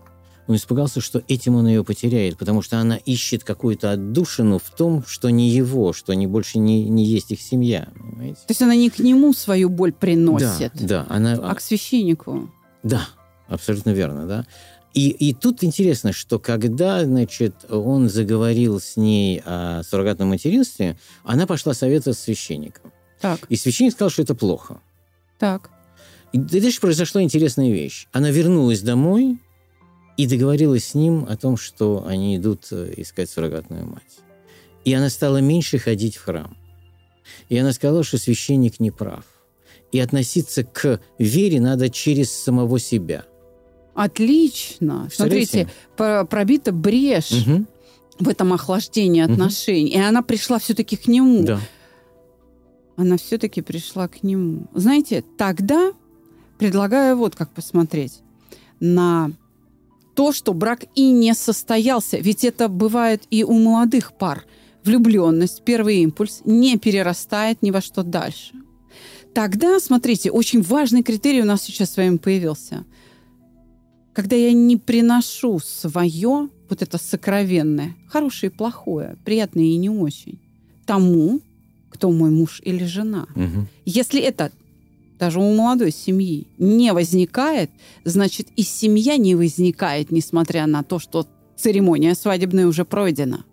[0.49, 5.05] Он испугался, что этим он ее потеряет, потому что она ищет какую-то отдушину в том,
[5.07, 7.87] что не его, что они больше не, не есть их семья.
[7.95, 8.39] Понимаете?
[8.47, 12.51] То есть она не к нему свою боль приносит, Да, да, она, а к священнику.
[12.83, 13.03] да,
[13.47, 14.47] абсолютно верно, да.
[14.95, 21.47] И, и тут интересно, что когда, значит, он заговорил с ней о суррогатном материнстве, она
[21.47, 22.93] пошла советоваться с священником.
[23.21, 24.81] Так, И священник сказал, что это плохо.
[25.39, 25.71] так.
[26.33, 28.07] И дальше произошла интересная вещь.
[28.13, 29.39] Она вернулась домой
[30.19, 34.19] и договорилась с ним о том, что они идут э, искать суррогатную мать.
[34.85, 36.55] И она стала меньше ходить в храм.
[37.49, 39.25] И она сказала, что священник не прав.
[39.91, 43.25] И относиться к вере надо через самого себя.
[44.05, 45.09] Отлично.
[45.13, 47.67] Смотрите, про- пробита брешь Мгм.
[48.21, 49.91] в этом охлаждении отношений.
[49.91, 51.43] И она пришла все-таки к нему.
[51.43, 51.61] Да.
[52.97, 54.67] Она все-таки пришла к нему.
[54.75, 55.93] Знаете, тогда
[56.59, 58.21] предлагаю вот как посмотреть
[58.81, 59.31] на
[60.15, 62.19] то, что брак и не состоялся.
[62.19, 64.45] Ведь это бывает и у молодых пар.
[64.85, 68.53] Влюбленность, первый импульс не перерастает ни во что дальше.
[69.35, 72.85] Тогда, смотрите, очень важный критерий у нас сейчас с вами появился.
[74.19, 80.41] Когда я не приношу свое, вот это сокровенное, хорошее и плохое, приятное и не очень,
[80.87, 81.41] тому,
[81.89, 83.29] кто мой муж или жена.
[83.37, 83.69] Мгм.
[83.85, 84.51] Если это
[85.21, 87.71] даже у молодой семьи не возникает,
[88.05, 93.45] значит и семья не возникает, несмотря на то, что церемония свадебная уже пройдена.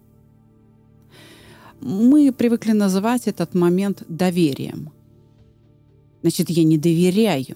[1.80, 4.90] Мы привыкли называть этот момент доверием.
[6.24, 7.56] Значит, я не доверяю.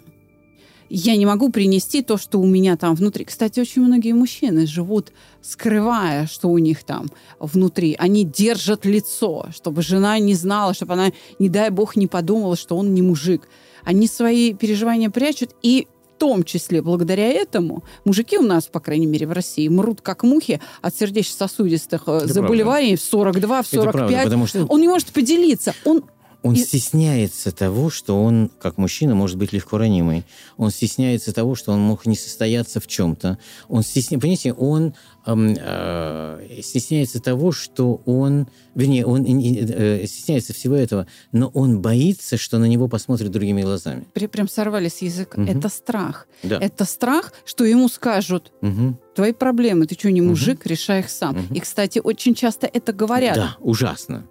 [0.90, 3.26] Я не могу принести то, что у меня там внутри.
[3.26, 7.08] Кстати, очень многие мужчины живут, скрывая, что у них там
[7.40, 7.96] внутри.
[8.00, 12.76] Они держат лицо, чтобы жена не знала, чтобы она, не дай бог, не подумала, что
[12.76, 13.48] он не мужик.
[13.84, 19.06] Они свои переживания прячут, и в том числе благодаря этому мужики у нас, по крайней
[19.06, 24.00] мере, в России мрут как мухи от сердечно-сосудистых э, заболеваний в 42, в Это правда,
[24.00, 24.24] 45.
[24.26, 25.74] потому что Он не может поделиться.
[25.86, 26.04] Он
[26.42, 30.24] Он И- стесняется того, что он, как мужчина, может быть легко ранимый.
[30.58, 33.38] Он стесняется того, что он мог не состояться в чем-то.
[33.68, 34.94] Он стесняется, понимаете, он
[35.26, 41.82] эм, э, стесняется того, что он, вернее, он э, э, стесняется всего этого, но он
[41.82, 44.06] боится, что на него посмотрят другими глазами.
[44.32, 45.42] прям сорвали с языка.
[45.42, 45.58] Мгм.
[45.58, 46.28] Это страх.
[46.44, 46.58] Да.
[46.62, 48.98] Это страх, что ему скажут, Мгм.
[49.14, 51.36] твои проблемы, ты что, не мужик, решай их сам.
[51.38, 51.54] Мгм.
[51.54, 53.36] И, кстати, очень часто это говорят.
[53.36, 54.26] Да, ужасно.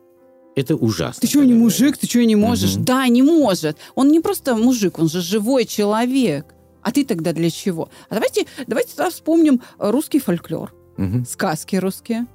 [0.59, 1.21] Это ужасно.
[1.21, 1.97] Ты что, не мужик?
[1.97, 2.75] Ты что, не можешь?
[2.77, 2.85] Мгм.
[2.85, 3.77] Да, не может.
[3.95, 6.55] Он не просто мужик, он же живой человек.
[6.83, 7.89] А ты тогда для чего?
[8.09, 11.27] А давайте, давайте вспомним русский фольклор, Мгм.
[11.27, 12.27] сказки русские.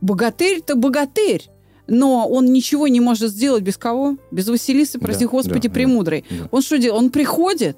[0.00, 1.48] Богатырь-то богатырь,
[1.86, 4.16] но он ничего не может сделать без кого?
[4.30, 6.24] Без Василисы, прости Да, господи, да, премудрой.
[6.30, 6.48] да.
[6.50, 7.02] Он что делает?
[7.02, 7.76] Он приходит,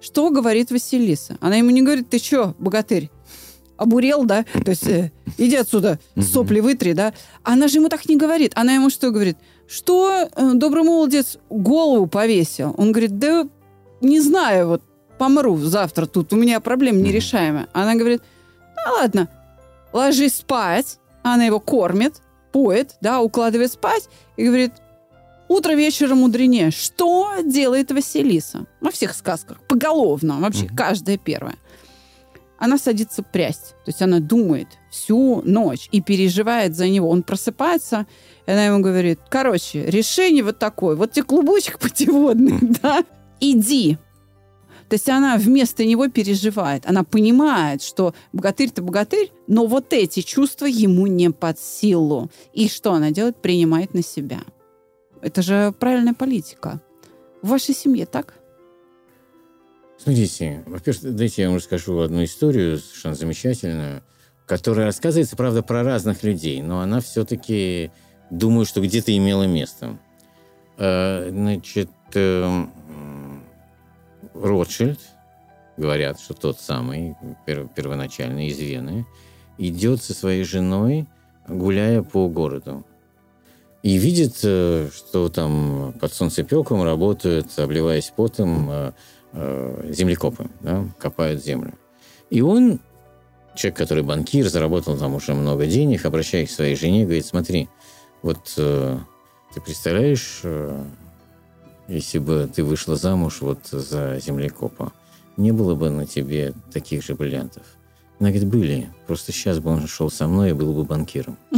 [0.00, 1.36] что говорит Василиса?
[1.40, 3.10] Она ему не говорит, ты что, богатырь,
[3.78, 4.44] обурел, да?
[4.64, 7.14] То есть э, иди отсюда, сопли вытри, да?
[7.42, 8.52] Она же ему так не говорит.
[8.54, 9.38] Она ему что говорит?
[9.66, 12.74] Что э, добрый молодец голову повесил?
[12.76, 13.48] Он говорит, да
[14.00, 14.82] не знаю, вот
[15.16, 17.68] помру завтра тут, у меня проблема нерешаемая.
[17.72, 18.22] Она говорит,
[18.76, 19.28] да ладно,
[19.92, 20.98] ложись спать.
[21.22, 24.72] Она его кормит, поет, да, укладывает спать и говорит,
[25.48, 26.70] утро вечера мудренее.
[26.70, 28.66] Что делает Василиса?
[28.80, 30.76] Во всех сказках, поголовно, вообще Мгм.
[30.76, 31.56] каждая первая.
[32.58, 37.08] Она садится прясть, то есть она думает всю ночь и переживает за него.
[37.08, 38.06] Он просыпается,
[38.46, 43.04] и она ему говорит, короче, решение вот такое, вот тебе клубочек путеводный, да,
[43.40, 43.96] иди.
[44.88, 46.86] То есть она вместо него переживает.
[46.86, 52.30] Она понимает, что богатырь-то богатырь, но вот эти чувства ему не под силу.
[52.54, 53.36] И что она делает?
[53.36, 54.40] Принимает на себя.
[55.20, 56.80] Это же правильная политика.
[57.42, 58.37] В вашей семье так?
[59.98, 64.02] Смотрите, во-первых, дайте я вам расскажу одну историю совершенно замечательную,
[64.46, 67.90] которая рассказывается, правда, про разных людей, но она все-таки,
[68.30, 69.98] думаю, что где-то имела место.
[70.78, 72.72] Э, Значит, эм,
[74.34, 75.00] Ротшильд,
[75.76, 79.04] говорят, что тот самый, пер- первоначальный, из Вены,
[79.58, 81.06] идет со своей женой,
[81.48, 82.86] гуляя по городу.
[83.82, 88.92] И видит, э, что там под солнцепеком работают, обливаясь потом,
[89.32, 91.74] э, землекопы, да, копают землю.
[92.30, 92.80] И он,
[93.54, 97.68] человек, который банкир, заработал там уже много денег, обращаясь к своей жене, говорит, смотри,
[98.22, 98.98] вот э,
[99.54, 100.84] ты представляешь, э,
[101.88, 104.92] если бы ты вышла замуж вот за землекопа,
[105.36, 107.62] не было бы на тебе таких же бриллиантов.
[108.18, 108.92] Она говорит, были.
[109.06, 111.38] Просто сейчас бы он шел со мной и был бы банкиром.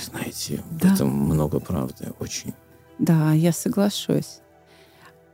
[0.00, 2.54] Знаете, в этом много правды, очень.
[2.98, 4.40] Да, я соглашусь.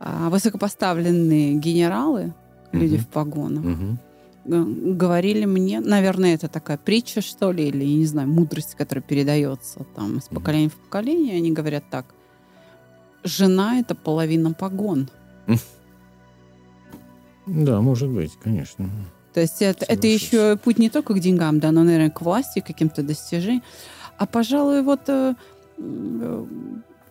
[0.05, 2.33] А высокопоставленные генералы,
[2.73, 3.03] люди Мгм.
[3.03, 3.63] в погонах,
[4.43, 9.01] г- говорили мне, наверное, это такая притча, что ли, или, я не знаю, мудрость, которая
[9.01, 12.05] передается там из поколения в поколение, они говорят так.
[13.23, 15.09] Жена— это половина погон.
[17.45, 18.89] Да, может быть, конечно.
[19.33, 22.59] То есть это, это еще путь не только к деньгам, да, но, наверное, к власти,
[22.61, 23.63] к каким-то достижениям.
[24.17, 25.33] А, пожалуй, вот э,
[25.77, 26.45] э,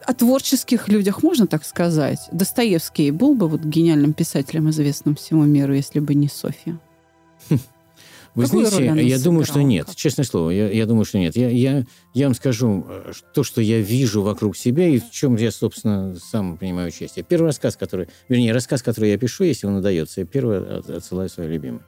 [0.07, 2.21] о творческих людях можно так сказать.
[2.33, 6.79] Достоевский был бы вот гениальным писателем, известным всему миру, если бы не Софья.
[8.35, 9.95] Вы Какую знаете, я думаю, что нет.
[9.95, 11.37] Честное слово, я, я думаю, что нет.
[11.37, 11.85] Я, я,
[12.15, 16.17] я вам скажу э, то, что я вижу вокруг себя и в чем я, собственно,
[16.17, 17.27] сам принимаю участие.
[17.29, 18.09] Первый рассказ, который...
[18.31, 21.83] Вернее, рассказ, который я пишу, если он удается, я первый от- отсылаю своей любимой.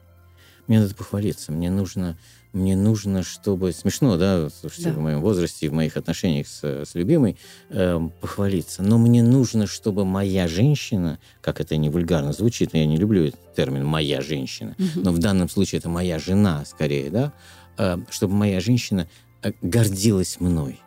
[0.67, 1.51] Мне надо похвалиться.
[1.51, 2.15] Мне нужно,
[2.55, 3.73] мне нужно, чтобы...
[3.73, 4.95] Смешно, да, слушайте, Да.
[4.95, 7.37] в моем возрасте и в моих отношениях с, с любимой
[7.69, 8.81] эм, похвалиться.
[8.81, 13.25] Но мне нужно, чтобы моя женщина, как это не вульгарно звучит, но я не люблю
[13.25, 17.33] этот термин «моя женщина», но в данном случае это моя жена, скорее, да,
[17.77, 19.07] э, чтобы моя женщина
[19.43, 20.79] э, гордилась мной.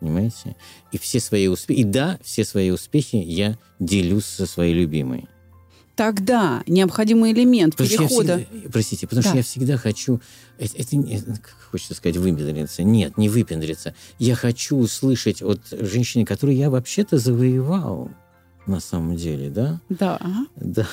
[0.00, 0.56] Понимаете?
[0.92, 5.28] И все свои успехи, и да, все свои успехи я делюсь со своей любимой.
[5.96, 8.38] Тогда необходимый элемент Потому перехода.
[8.38, 9.28] всегда- простите, потому Да.
[9.28, 10.20] что я всегда хочу...
[10.58, 12.82] Это, это как хочется сказать, выпендриться.
[12.82, 13.94] Нет, не выпендриться.
[14.18, 18.10] Я хочу услышать от женщины, которую я вообще-то завоевал
[18.66, 19.80] на самом деле, да?
[19.88, 20.18] Да.
[20.56, 20.86] да,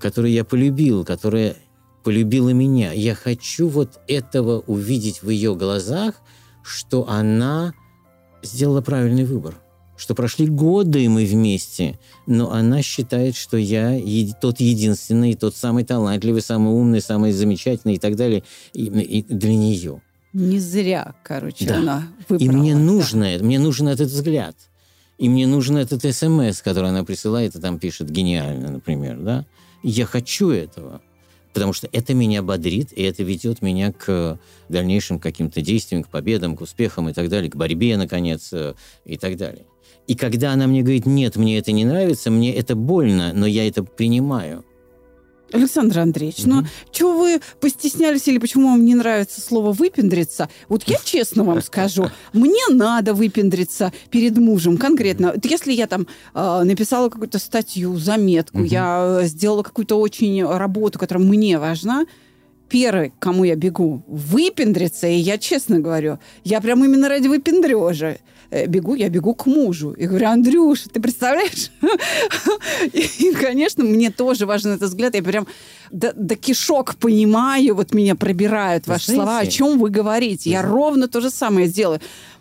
[0.00, 1.56] которую я полюбил, которая
[2.02, 2.92] полюбила меня.
[2.92, 6.14] Я хочу вот этого увидеть в ее глазах,
[6.62, 7.72] что она
[8.42, 9.54] сделала правильный выбор.
[9.96, 14.00] Что прошли годы, и мы вместе, но она считает, что я
[14.40, 19.54] тот единственный, тот самый талантливый, самый умный, самый замечательный и так далее и, и для
[19.54, 20.02] нее.
[20.32, 21.76] Не зря, короче, Да.
[21.78, 22.58] она И выбрала.
[22.58, 22.80] мне да.
[22.80, 24.56] нужно это, мне нужен этот взгляд.
[25.16, 29.46] И мне нужен этот СМС, который она присылает и там пишет гениально, например, да.
[29.84, 31.00] И я хочу этого.
[31.52, 36.56] Потому что это меня бодрит, и это ведет меня к дальнейшим каким-то действиям, к победам,
[36.56, 39.64] к успехам и так далее, к борьбе, наконец, э, и так далее.
[40.06, 43.66] И когда она мне говорит, нет, мне это не нравится, мне это больно, но я
[43.66, 44.64] это принимаю.
[45.52, 46.66] Александр Андреевич, ну Мгм.
[46.90, 50.48] чего вы постеснялись или почему вам не нравится слово «выпендриться»?
[50.68, 55.32] Вот я честно вам скажу, мне надо выпендриться перед мужем конкретно.
[55.44, 61.56] Если я там э, написала какую-то статью, заметку, я сделала какую-то очень работу, которая мне
[61.58, 62.04] важна,
[62.68, 68.16] первый, к кому я бегу, выпендриться, и я честно говорю, я прям именно ради выпендрежа
[68.66, 69.92] бегу, я бегу к мужу.
[69.92, 71.70] И говорю, Андрюша, ты представляешь?
[72.92, 75.14] И, конечно, мне тоже важен этот взгляд.
[75.14, 75.46] Я прям
[75.90, 80.50] до, до кишок понимаю, вот меня пробирают ваши знаете- слова, о чем вы говорите.
[80.50, 82.00] Я ровно то же самое сделаю.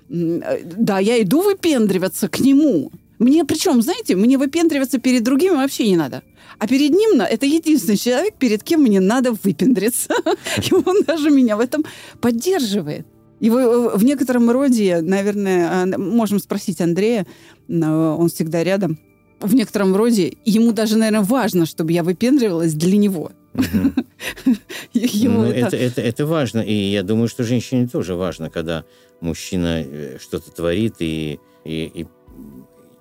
[0.09, 2.91] М, э, Да, я иду выпендриваться к нему.
[3.19, 6.21] Мне причем, знаете, мне выпендриваться перед другими вообще не надо.
[6.59, 10.13] А перед ним на- это единственный человек, перед кем мне надо выпендриться.
[10.69, 11.83] И он даже меня в этом
[12.21, 13.05] поддерживает.
[13.43, 17.25] И вы- в некотором роде, наверное, а, можем спросить Андрея,
[17.67, 18.97] он всегда рядом.
[19.41, 23.31] В некотором роде ему даже, наверное, важно, чтобы я выпендривалась для него.
[24.93, 26.59] Ему Ну, это- это, это, важно.
[26.61, 28.85] И я думаю, что женщине тоже важно, когда
[29.19, 32.07] мужчина э, что-то творит, и, и, и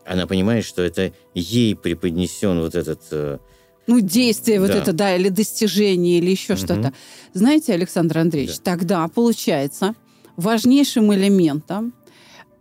[0.05, 3.01] она понимает, что это ей преподнесен вот этот...
[3.13, 3.39] э,
[3.87, 4.79] Ну, действие вот Да.
[4.79, 6.63] это, да, или достижение, или еще Мгм.
[6.65, 6.93] что-то.
[7.33, 9.95] Знаете, Александр Андреевич, тогда получается
[10.43, 11.95] важнейшим элементом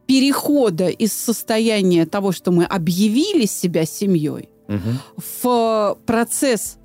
[0.06, 5.00] перехода из состояния того, что мы объявили себя семьей, мгм.
[5.18, 6.78] в процесс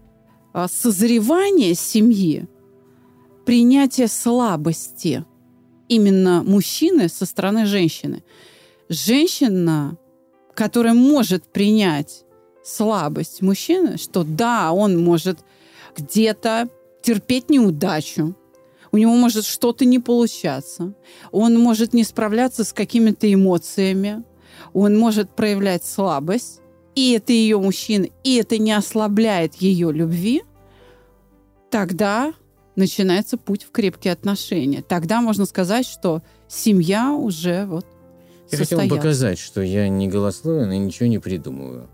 [0.52, 2.48] а, созревания семьи,
[3.44, 5.24] принятие слабости
[5.88, 8.22] именно мужчины со стороны женщины.
[8.88, 9.96] Женщина,
[10.54, 12.24] которая может принять
[12.64, 15.38] слабость мужчины, что да, он может
[15.96, 16.68] где-то
[17.02, 18.34] терпеть неудачу,
[18.96, 20.94] у него может что-то не получаться,
[21.30, 24.24] он может не справляться с какими-то эмоциями,
[24.72, 26.62] он может проявлять слабость,
[26.94, 30.44] и это ее мужчина, и это не ослабляет ее любви,
[31.70, 32.32] тогда
[32.74, 34.82] начинается путь в крепкие отношения.
[34.82, 37.84] Тогда можно сказать, что семья уже вот
[38.50, 38.96] Я хотел состоялась.
[38.96, 41.90] показать, что я не голословен и ничего не придумываю.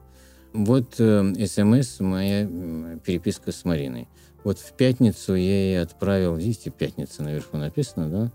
[0.52, 2.46] Вот э, СМС, моя
[3.04, 4.06] переписка с Мариной.
[4.44, 8.32] Вот в пятницу я ей отправил, видите, пятница наверху написано, да?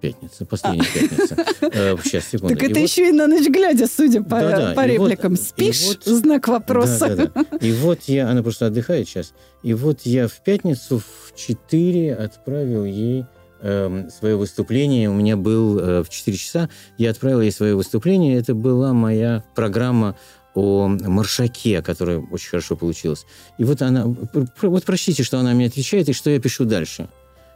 [0.00, 1.36] Пятница, последняя пятница.
[1.72, 2.54] Э, Сейчас, секунду.
[2.54, 5.36] Так И это вот- еще и на ночь глядя, судя по, вот- репликам.
[5.36, 5.86] Спишь?
[5.86, 7.08] вот- Знак вопроса.
[7.16, 7.56] Да, да, да.
[7.58, 12.84] И вот я, она просто отдыхает сейчас, и вот я в пятницу в 4 отправил
[12.84, 13.24] ей
[13.62, 15.08] эм, свое выступление.
[15.08, 18.36] У меня был э, в 4 часа, я отправил ей свое выступление.
[18.38, 20.16] Это была моя программа
[20.54, 23.26] о маршаке, которая очень хорошо получилась.
[23.58, 27.08] И вот она, вот прочтите, что она мне отвечает и что я пишу дальше.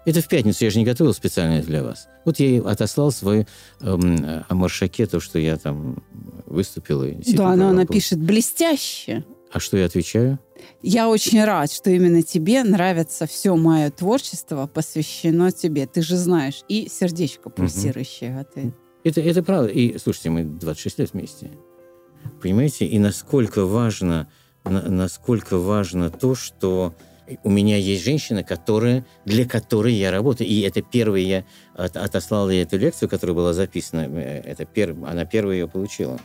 [0.04, 2.08] Это в пятницу, я же не готовил специально для вас.
[2.24, 3.46] Вот я ей отослал свой
[3.80, 6.02] эм, о маршаке, то, что я там
[6.46, 7.04] выступил.
[7.04, 9.24] И Да, она программа напишет блестяще.
[9.52, 10.38] а что я отвечаю?
[10.82, 15.86] Я очень рад, что именно тебе нравится все мое творчество, посвящено тебе.
[15.86, 16.62] Ты же знаешь.
[16.68, 18.74] И сердечко пульсирующее в ответ.
[19.04, 19.68] Это, это правда.
[19.68, 21.50] И, слушайте, мы 26 лет вместе.
[22.42, 22.86] Понимаете?
[22.86, 24.28] И насколько важно,
[24.64, 26.94] на- насколько важно то, что
[27.44, 30.48] у меня есть женщина, которая, для которой я работаю.
[30.48, 31.44] И это первый я
[31.74, 34.06] от, отослал ей эту лекцию, которая была записана.
[34.08, 36.18] Э, это пер, она первая ее получила.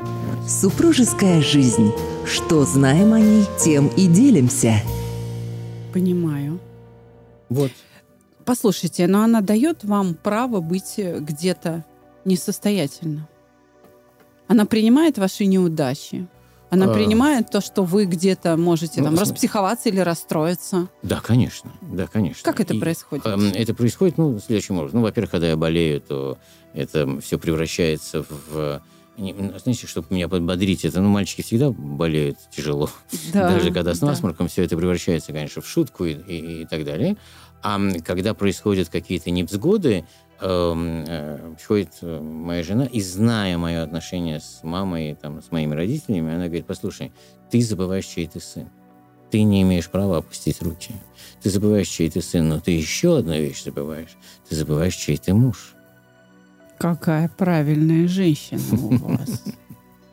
[0.47, 1.91] Супружеская жизнь.
[2.25, 4.75] Что знаем о ней, тем и делимся.
[5.93, 6.59] Понимаю.
[7.49, 7.71] Вот.
[8.45, 11.85] Послушайте, но она дает вам право быть где-то
[12.25, 13.27] несостоятельно.
[14.47, 16.27] Она принимает ваши неудачи.
[16.69, 16.93] Она а...
[16.93, 20.87] принимает то, что вы где-то можете ну, там распсиховаться или расстроиться.
[21.03, 22.43] Да, конечно, да, конечно.
[22.43, 23.25] Как это И, происходит?
[23.27, 24.99] Э, это происходит, ну, следующим образом.
[24.99, 26.39] Ну, во-первых, когда я болею, то
[26.73, 28.81] это все превращается в
[29.15, 32.89] знаете, чтобы меня подбодрить, это, ну, мальчики всегда болеют тяжело.
[33.31, 34.51] Да, Даже когда с насморком, да.
[34.51, 37.17] все это превращается, конечно, в шутку и, и, и так далее.
[37.61, 40.05] А когда происходят какие-то невзгоды,
[40.43, 46.45] приходит э, моя жена, и зная мое отношение с мамой, там, с моими родителями, она
[46.45, 47.11] говорит, послушай,
[47.49, 48.69] ты забываешь, чей ты сын.
[49.31, 50.93] Ты не имеешь права опустить руки.
[51.41, 54.15] Ты забываешь, чей ты сын, но ты еще одну вещь забываешь.
[54.47, 55.73] Ты забываешь, чей ты муж.
[56.77, 59.43] Какая правильная женщина у вас.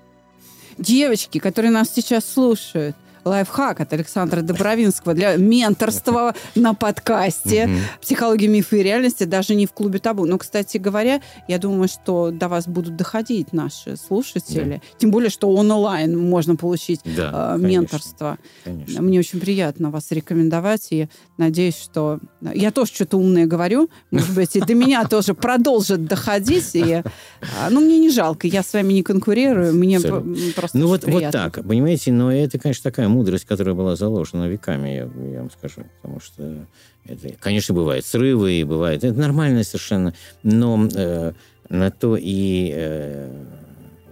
[0.79, 7.69] Девочки, которые нас сейчас слушают– лайфхак от Александра Добровинского для менторства на подкасте
[8.01, 10.27] «Психология, мифы и реальности», даже не в клубе табу.
[10.27, 14.83] Но, кстати говоря, я думаю, что до вас будут доходить наши слушатели.
[14.99, 18.39] Тем более, что онлайн можно получить э, менторство.
[18.65, 22.19] Мне очень приятно вас рекомендовать, и надеюсь, что...
[22.55, 26.75] Я тоже что-то умное говорю, может быть, и до меня тоже продолжит доходить.
[26.75, 31.05] И, а, ну, мне не жалко, я с вами не конкурирую, мне просто Ну, вот,
[31.05, 35.51] вот так, понимаете, но это, конечно, такая мудрость, которая была заложена веками, я, я вам
[35.51, 35.85] скажу.
[36.01, 36.67] Потому что,
[37.05, 39.05] это, конечно, бывают срывы, и бывает...
[39.05, 40.15] Это нормально совершенно.
[40.43, 41.33] Но э,
[41.69, 43.45] на то и, э,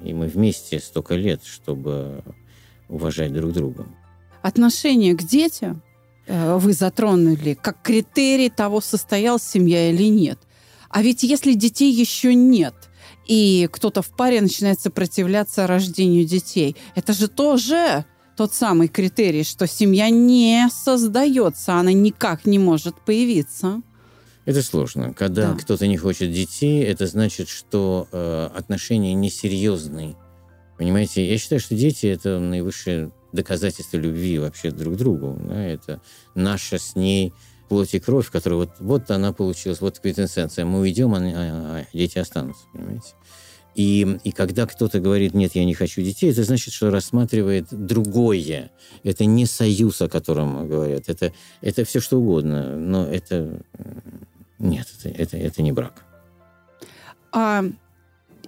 [0.04, 2.22] и мы вместе столько лет, чтобы
[2.88, 3.86] уважать друг друга.
[4.42, 5.82] Отношение к детям
[6.26, 10.38] э, вы затронули как критерий того, состоялась семья или нет.
[10.90, 12.74] А ведь если детей еще нет,
[13.26, 18.06] и кто-то в паре начинает сопротивляться рождению детей, это же тоже
[18.38, 23.82] тот самый критерий, что семья не создается, она никак не может появиться.
[24.44, 25.12] Это сложно.
[25.12, 25.58] Когда да.
[25.58, 30.14] кто-то не хочет детей, это значит, что э, отношения несерьезные.
[30.78, 35.36] Понимаете, я считаю, что дети это наивысшее доказательство любви вообще друг к другу.
[35.42, 35.60] Да?
[35.60, 36.00] Это
[36.36, 37.34] наша с ней
[37.68, 40.64] плоть и кровь, которая вот, вот она получилась, вот квинтэссенция.
[40.64, 41.22] Мы уйдем, а, а,
[41.80, 43.14] а дети останутся, понимаете?
[43.74, 48.70] И, и когда кто-то говорит, нет, я не хочу детей, это значит, что рассматривает другое.
[49.04, 51.04] Это не союз, о котором говорят.
[51.08, 53.60] Это, это все что угодно, но это...
[54.58, 56.04] Нет, это, это, это не брак.
[57.30, 57.64] А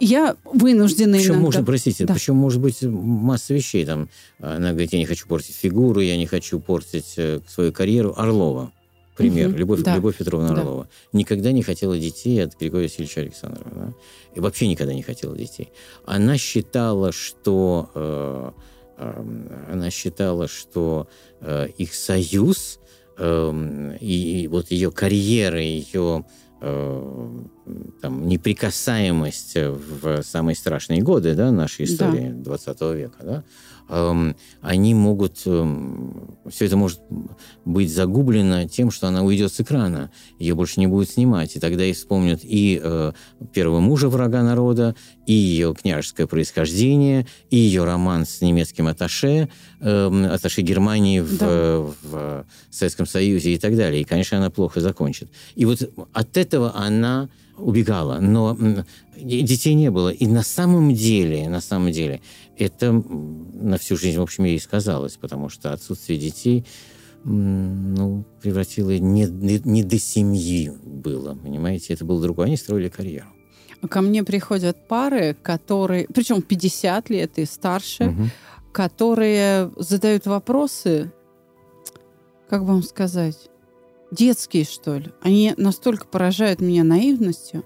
[0.00, 1.44] я вынуждена Причем иногда...
[1.44, 2.14] можно, простите, да.
[2.14, 3.84] причем может быть масса вещей.
[3.84, 4.08] Там,
[4.40, 8.14] она говорит, я не хочу портить фигуру, я не хочу портить э, свою карьеру.
[8.16, 8.72] Орлова
[9.20, 9.96] пример, угу, Любовь, да.
[9.96, 10.60] Любовь Петровна да.
[10.60, 13.70] Орлова, никогда не хотела детей от Григория Васильевича Александрова.
[13.74, 13.94] Да?
[14.34, 15.72] И вообще никогда не хотела детей.
[16.04, 18.50] Она считала, что, э,
[18.98, 19.24] э,
[19.72, 21.08] она считала, что
[21.40, 22.80] э, их союз
[23.18, 26.24] э, и, и вот ее карьера, ее
[26.60, 27.28] э,
[28.00, 32.56] там, неприкасаемость в самые страшные годы да, нашей истории да.
[32.56, 35.42] 20 века, да, Эм, они могут...
[35.46, 37.00] Эм, Все это может
[37.64, 41.56] быть загублено тем, что она уйдет с экрана, ее больше не будет снимать.
[41.56, 43.12] И тогда и вспомнят и э,
[43.52, 44.94] первого мужа врага народа,
[45.26, 49.48] и ее княжеское происхождение, и ее роман с немецким аташе,
[49.80, 51.78] э, аташе Германии в, да.
[52.02, 54.02] в Советском Союзе и так далее.
[54.02, 55.30] И, конечно, она плохо закончит.
[55.56, 57.28] И вот от этого она
[57.60, 58.56] убегала, но
[59.16, 60.10] детей не было.
[60.10, 62.20] И на самом деле, на самом деле,
[62.58, 66.64] это на всю жизнь, в общем, ей сказалось, потому что отсутствие детей
[67.24, 72.46] ну, превратило не, не, не до семьи было, понимаете, это было другое.
[72.46, 73.26] Они строили карьеру.
[73.88, 78.24] Ко мне приходят пары, которые, причем 50 лет и старше, угу.
[78.72, 81.12] которые задают вопросы,
[82.48, 83.49] как вам сказать,
[84.10, 85.12] детские, что ли.
[85.22, 87.64] Они настолько поражают меня наивностью.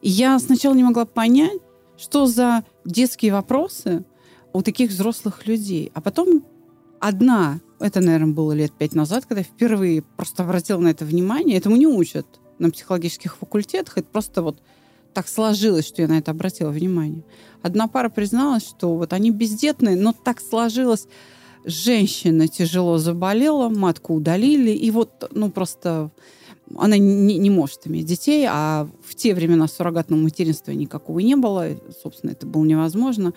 [0.00, 1.60] И я сначала не могла понять,
[1.96, 4.04] что за детские вопросы
[4.52, 5.90] у таких взрослых людей.
[5.94, 6.44] А потом
[7.00, 11.56] одна, это, наверное, было лет пять назад, когда я впервые просто обратила на это внимание.
[11.56, 12.26] Этому не учат
[12.58, 13.98] на психологических факультетах.
[13.98, 14.60] Это просто вот
[15.12, 17.24] так сложилось, что я на это обратила внимание.
[17.62, 21.06] Одна пара призналась, что вот они бездетные, но так сложилось,
[21.64, 26.10] женщина тяжело заболела, матку удалили, и вот, ну, просто
[26.76, 31.68] она не, не может иметь детей, а в те времена суррогатного материнства никакого не было,
[32.02, 33.34] собственно, это было невозможно.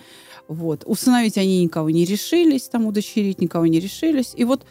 [0.48, 0.84] Вот.
[0.86, 4.34] Усыновить они никого не решились, там удочерить никого не решились.
[4.36, 4.66] И вот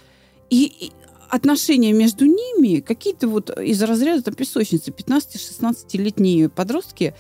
[0.51, 0.93] и, и
[1.29, 4.91] отношения между ними какие-то вот из разряда там, песочницы.
[4.91, 7.15] 15-16-летние подростки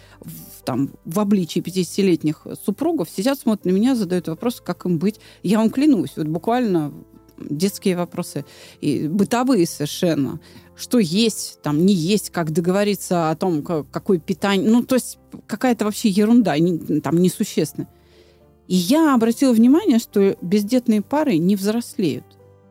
[0.65, 5.21] там, в обличии 50-летних супругов сидят, смотрят на меня, задают вопросы, как им быть.
[5.43, 6.93] Я вам клянусь, вот буквально
[7.39, 8.45] детские вопросы,
[8.81, 10.41] и бытовые совершенно.
[10.77, 14.69] Что есть, там, не есть, как договориться о том, какое питание.
[14.69, 17.89] Ну, то есть какая-то вообще ерунда, не, там, несущественная.
[18.67, 22.25] И я обратила внимание, что бездетные пары не взрослеют.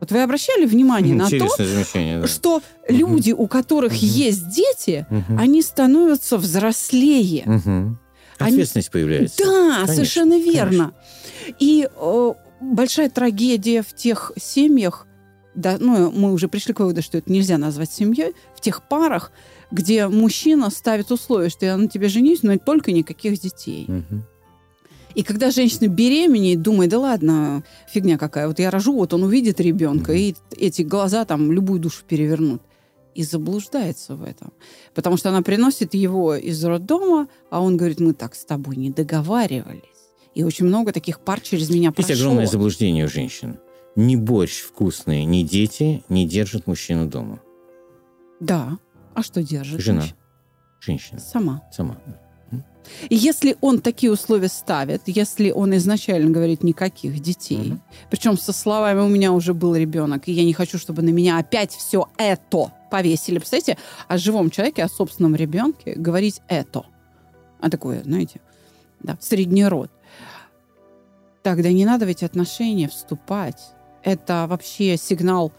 [0.04, 2.28] Вот вы обращали внимание на то, да.
[2.28, 2.64] что угу.
[2.90, 4.02] люди, у которых угу.
[4.02, 5.40] есть дети, угу.
[5.40, 7.44] они становятся взрослее.
[7.46, 7.98] Угу.
[8.38, 8.92] Ответственность они...
[8.92, 9.38] появляется.
[9.46, 10.92] Да, конечно, совершенно верно.
[11.40, 11.56] Конечно.
[11.58, 15.08] И э, большая трагедия в тех семьях,
[15.56, 19.32] да, ну, мы уже пришли к выводу, что это нельзя назвать семьей, в тех парах,
[19.72, 23.86] где мужчина ставит условие, что я на тебе женюсь, но только никаких детей.
[23.88, 24.22] Угу.
[25.16, 29.60] И когда женщина беременеет, думает, да ладно, фигня какая, вот я рожу, вот он увидит
[29.60, 32.62] ребенка, и эти глаза там любую душу перевернут.
[33.14, 34.54] И заблуждается в этом.
[34.96, 38.90] Потому что она приносит его из роддома, а он говорит, мы так с тобой не
[38.90, 39.82] договаривались.
[40.34, 42.26] И очень много таких пар через меня Есть прошло.
[42.26, 43.60] огромное заблуждение у женщин.
[43.96, 47.40] Ни борщ вкусный, ни дети не держат мужчину дома.
[48.40, 48.80] Да.
[49.14, 49.80] А что держит?
[49.80, 50.06] Жена.
[50.82, 51.20] Женщина.
[51.20, 51.62] Сама.
[51.72, 52.02] Сама.
[53.10, 57.80] И если он такие условия ставит, если он изначально говорит никаких детей, mm-hmm.
[58.10, 61.38] причем со словами «у меня уже был ребенок, и я не хочу, чтобы на меня
[61.38, 63.40] опять все это повесили».
[63.40, 63.78] Представляете,
[64.08, 66.86] о живом человеке, о собственном ребенке говорить «это».
[67.60, 68.42] А такое, знаете,
[69.02, 69.90] да, средний род.
[71.44, 73.62] Тогда не надо в эти отношения вступать.
[74.02, 75.52] Это вообще сигнал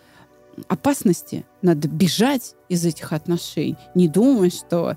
[0.68, 1.44] опасности.
[1.62, 3.76] Надо бежать из этих отношений.
[3.94, 4.96] Не думать, что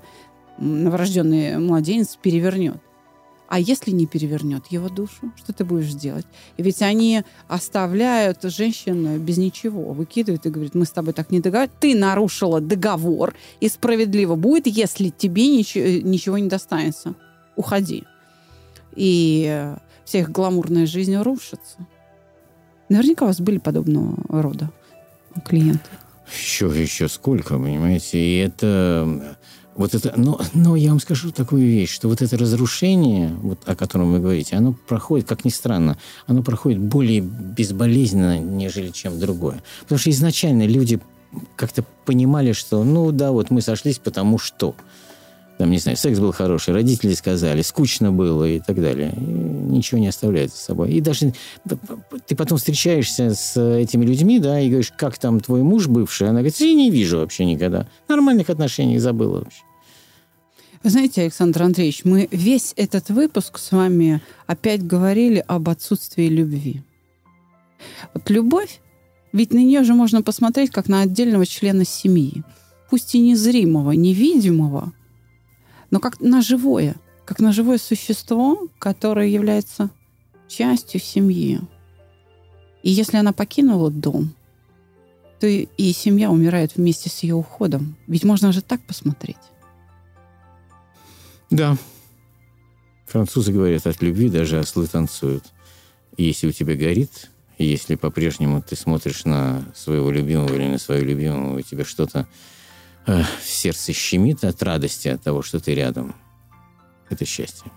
[0.58, 2.76] новорожденный младенец перевернет.
[3.48, 6.26] А если не перевернет его душу, что ты будешь делать?
[6.58, 11.40] И ведь они оставляют женщину без ничего, выкидывают и говорят, мы с тобой так не
[11.40, 17.14] договаривались, ты нарушила договор, и справедливо будет, если тебе ничего, ничего не достанется.
[17.56, 18.04] Уходи.
[18.94, 19.72] И
[20.04, 21.78] вся их гламурная жизнь рушится.
[22.90, 24.70] Наверняка у вас были подобного рода
[25.46, 25.88] клиенты.
[26.30, 28.18] Еще, еще сколько, понимаете?
[28.18, 29.37] И это
[29.78, 33.76] вот это, но, но я вам скажу такую вещь, что вот это разрушение, вот, о
[33.76, 39.62] котором вы говорите, оно проходит, как ни странно, оно проходит более безболезненно, нежели чем другое.
[39.82, 40.98] Потому что изначально люди
[41.54, 44.74] как-то понимали, что, ну да, вот мы сошлись, потому что
[45.58, 49.12] там, не знаю, секс был хороший, родители сказали, скучно было и так далее.
[49.16, 50.92] И ничего не оставляет за собой.
[50.92, 51.34] И даже
[52.26, 56.28] ты потом встречаешься с этими людьми, да, и говоришь, как там твой муж бывший?
[56.28, 57.88] Она говорит, я не вижу вообще никогда.
[58.08, 59.62] Нормальных отношений забыла вообще.
[60.84, 66.82] Вы знаете, Александр Андреевич, мы весь этот выпуск с вами опять говорили об отсутствии любви.
[68.14, 68.80] Вот любовь,
[69.32, 72.44] ведь на нее же можно посмотреть как на отдельного члена семьи.
[72.90, 74.92] Пусть и незримого, невидимого,
[75.90, 79.90] но как на живое, как на живое существо, которое является
[80.46, 81.60] частью семьи.
[82.84, 84.32] И если она покинула дом,
[85.40, 87.96] то и семья умирает вместе с ее уходом.
[88.06, 89.36] Ведь можно же так посмотреть.
[91.50, 91.76] Да.
[93.06, 95.44] Французы говорят, от любви даже ослы танцуют.
[96.16, 101.04] И если у тебя горит, если по-прежнему ты смотришь на своего любимого или на свою
[101.04, 102.28] любимую, у тебя что-то
[103.06, 106.14] э, в сердце щемит от радости от того, что ты рядом,
[107.08, 107.70] это счастье.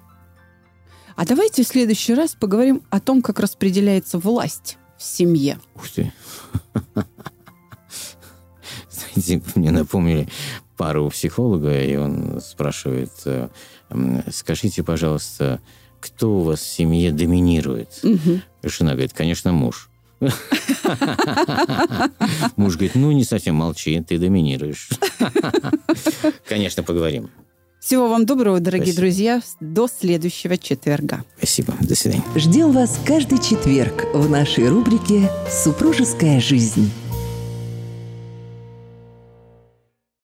[1.16, 5.60] А давайте в следующий раз поговорим о том, как распределяется власть в семье.
[5.76, 6.14] Ух ты.
[8.90, 10.28] Знаете, мне напомнили
[10.82, 13.50] пару у психолога, и он спрашивает, э,
[14.32, 15.60] скажите, пожалуйста,
[16.00, 18.00] кто у вас в семье доминирует?
[18.02, 18.42] Угу.
[18.64, 19.92] Жена говорит, конечно, муж.
[22.56, 24.90] Муж говорит, ну не совсем молчи, ты доминируешь.
[26.50, 27.30] Конечно, поговорим.
[27.80, 29.02] Всего вам доброго, дорогие Спасибо.
[29.02, 29.42] друзья.
[29.60, 31.24] До следующего четверга.
[31.38, 31.76] Спасибо.
[31.80, 32.24] До свидания.
[32.36, 36.92] Ждем вас каждый четверг в нашей рубрике «Супружеская жизнь».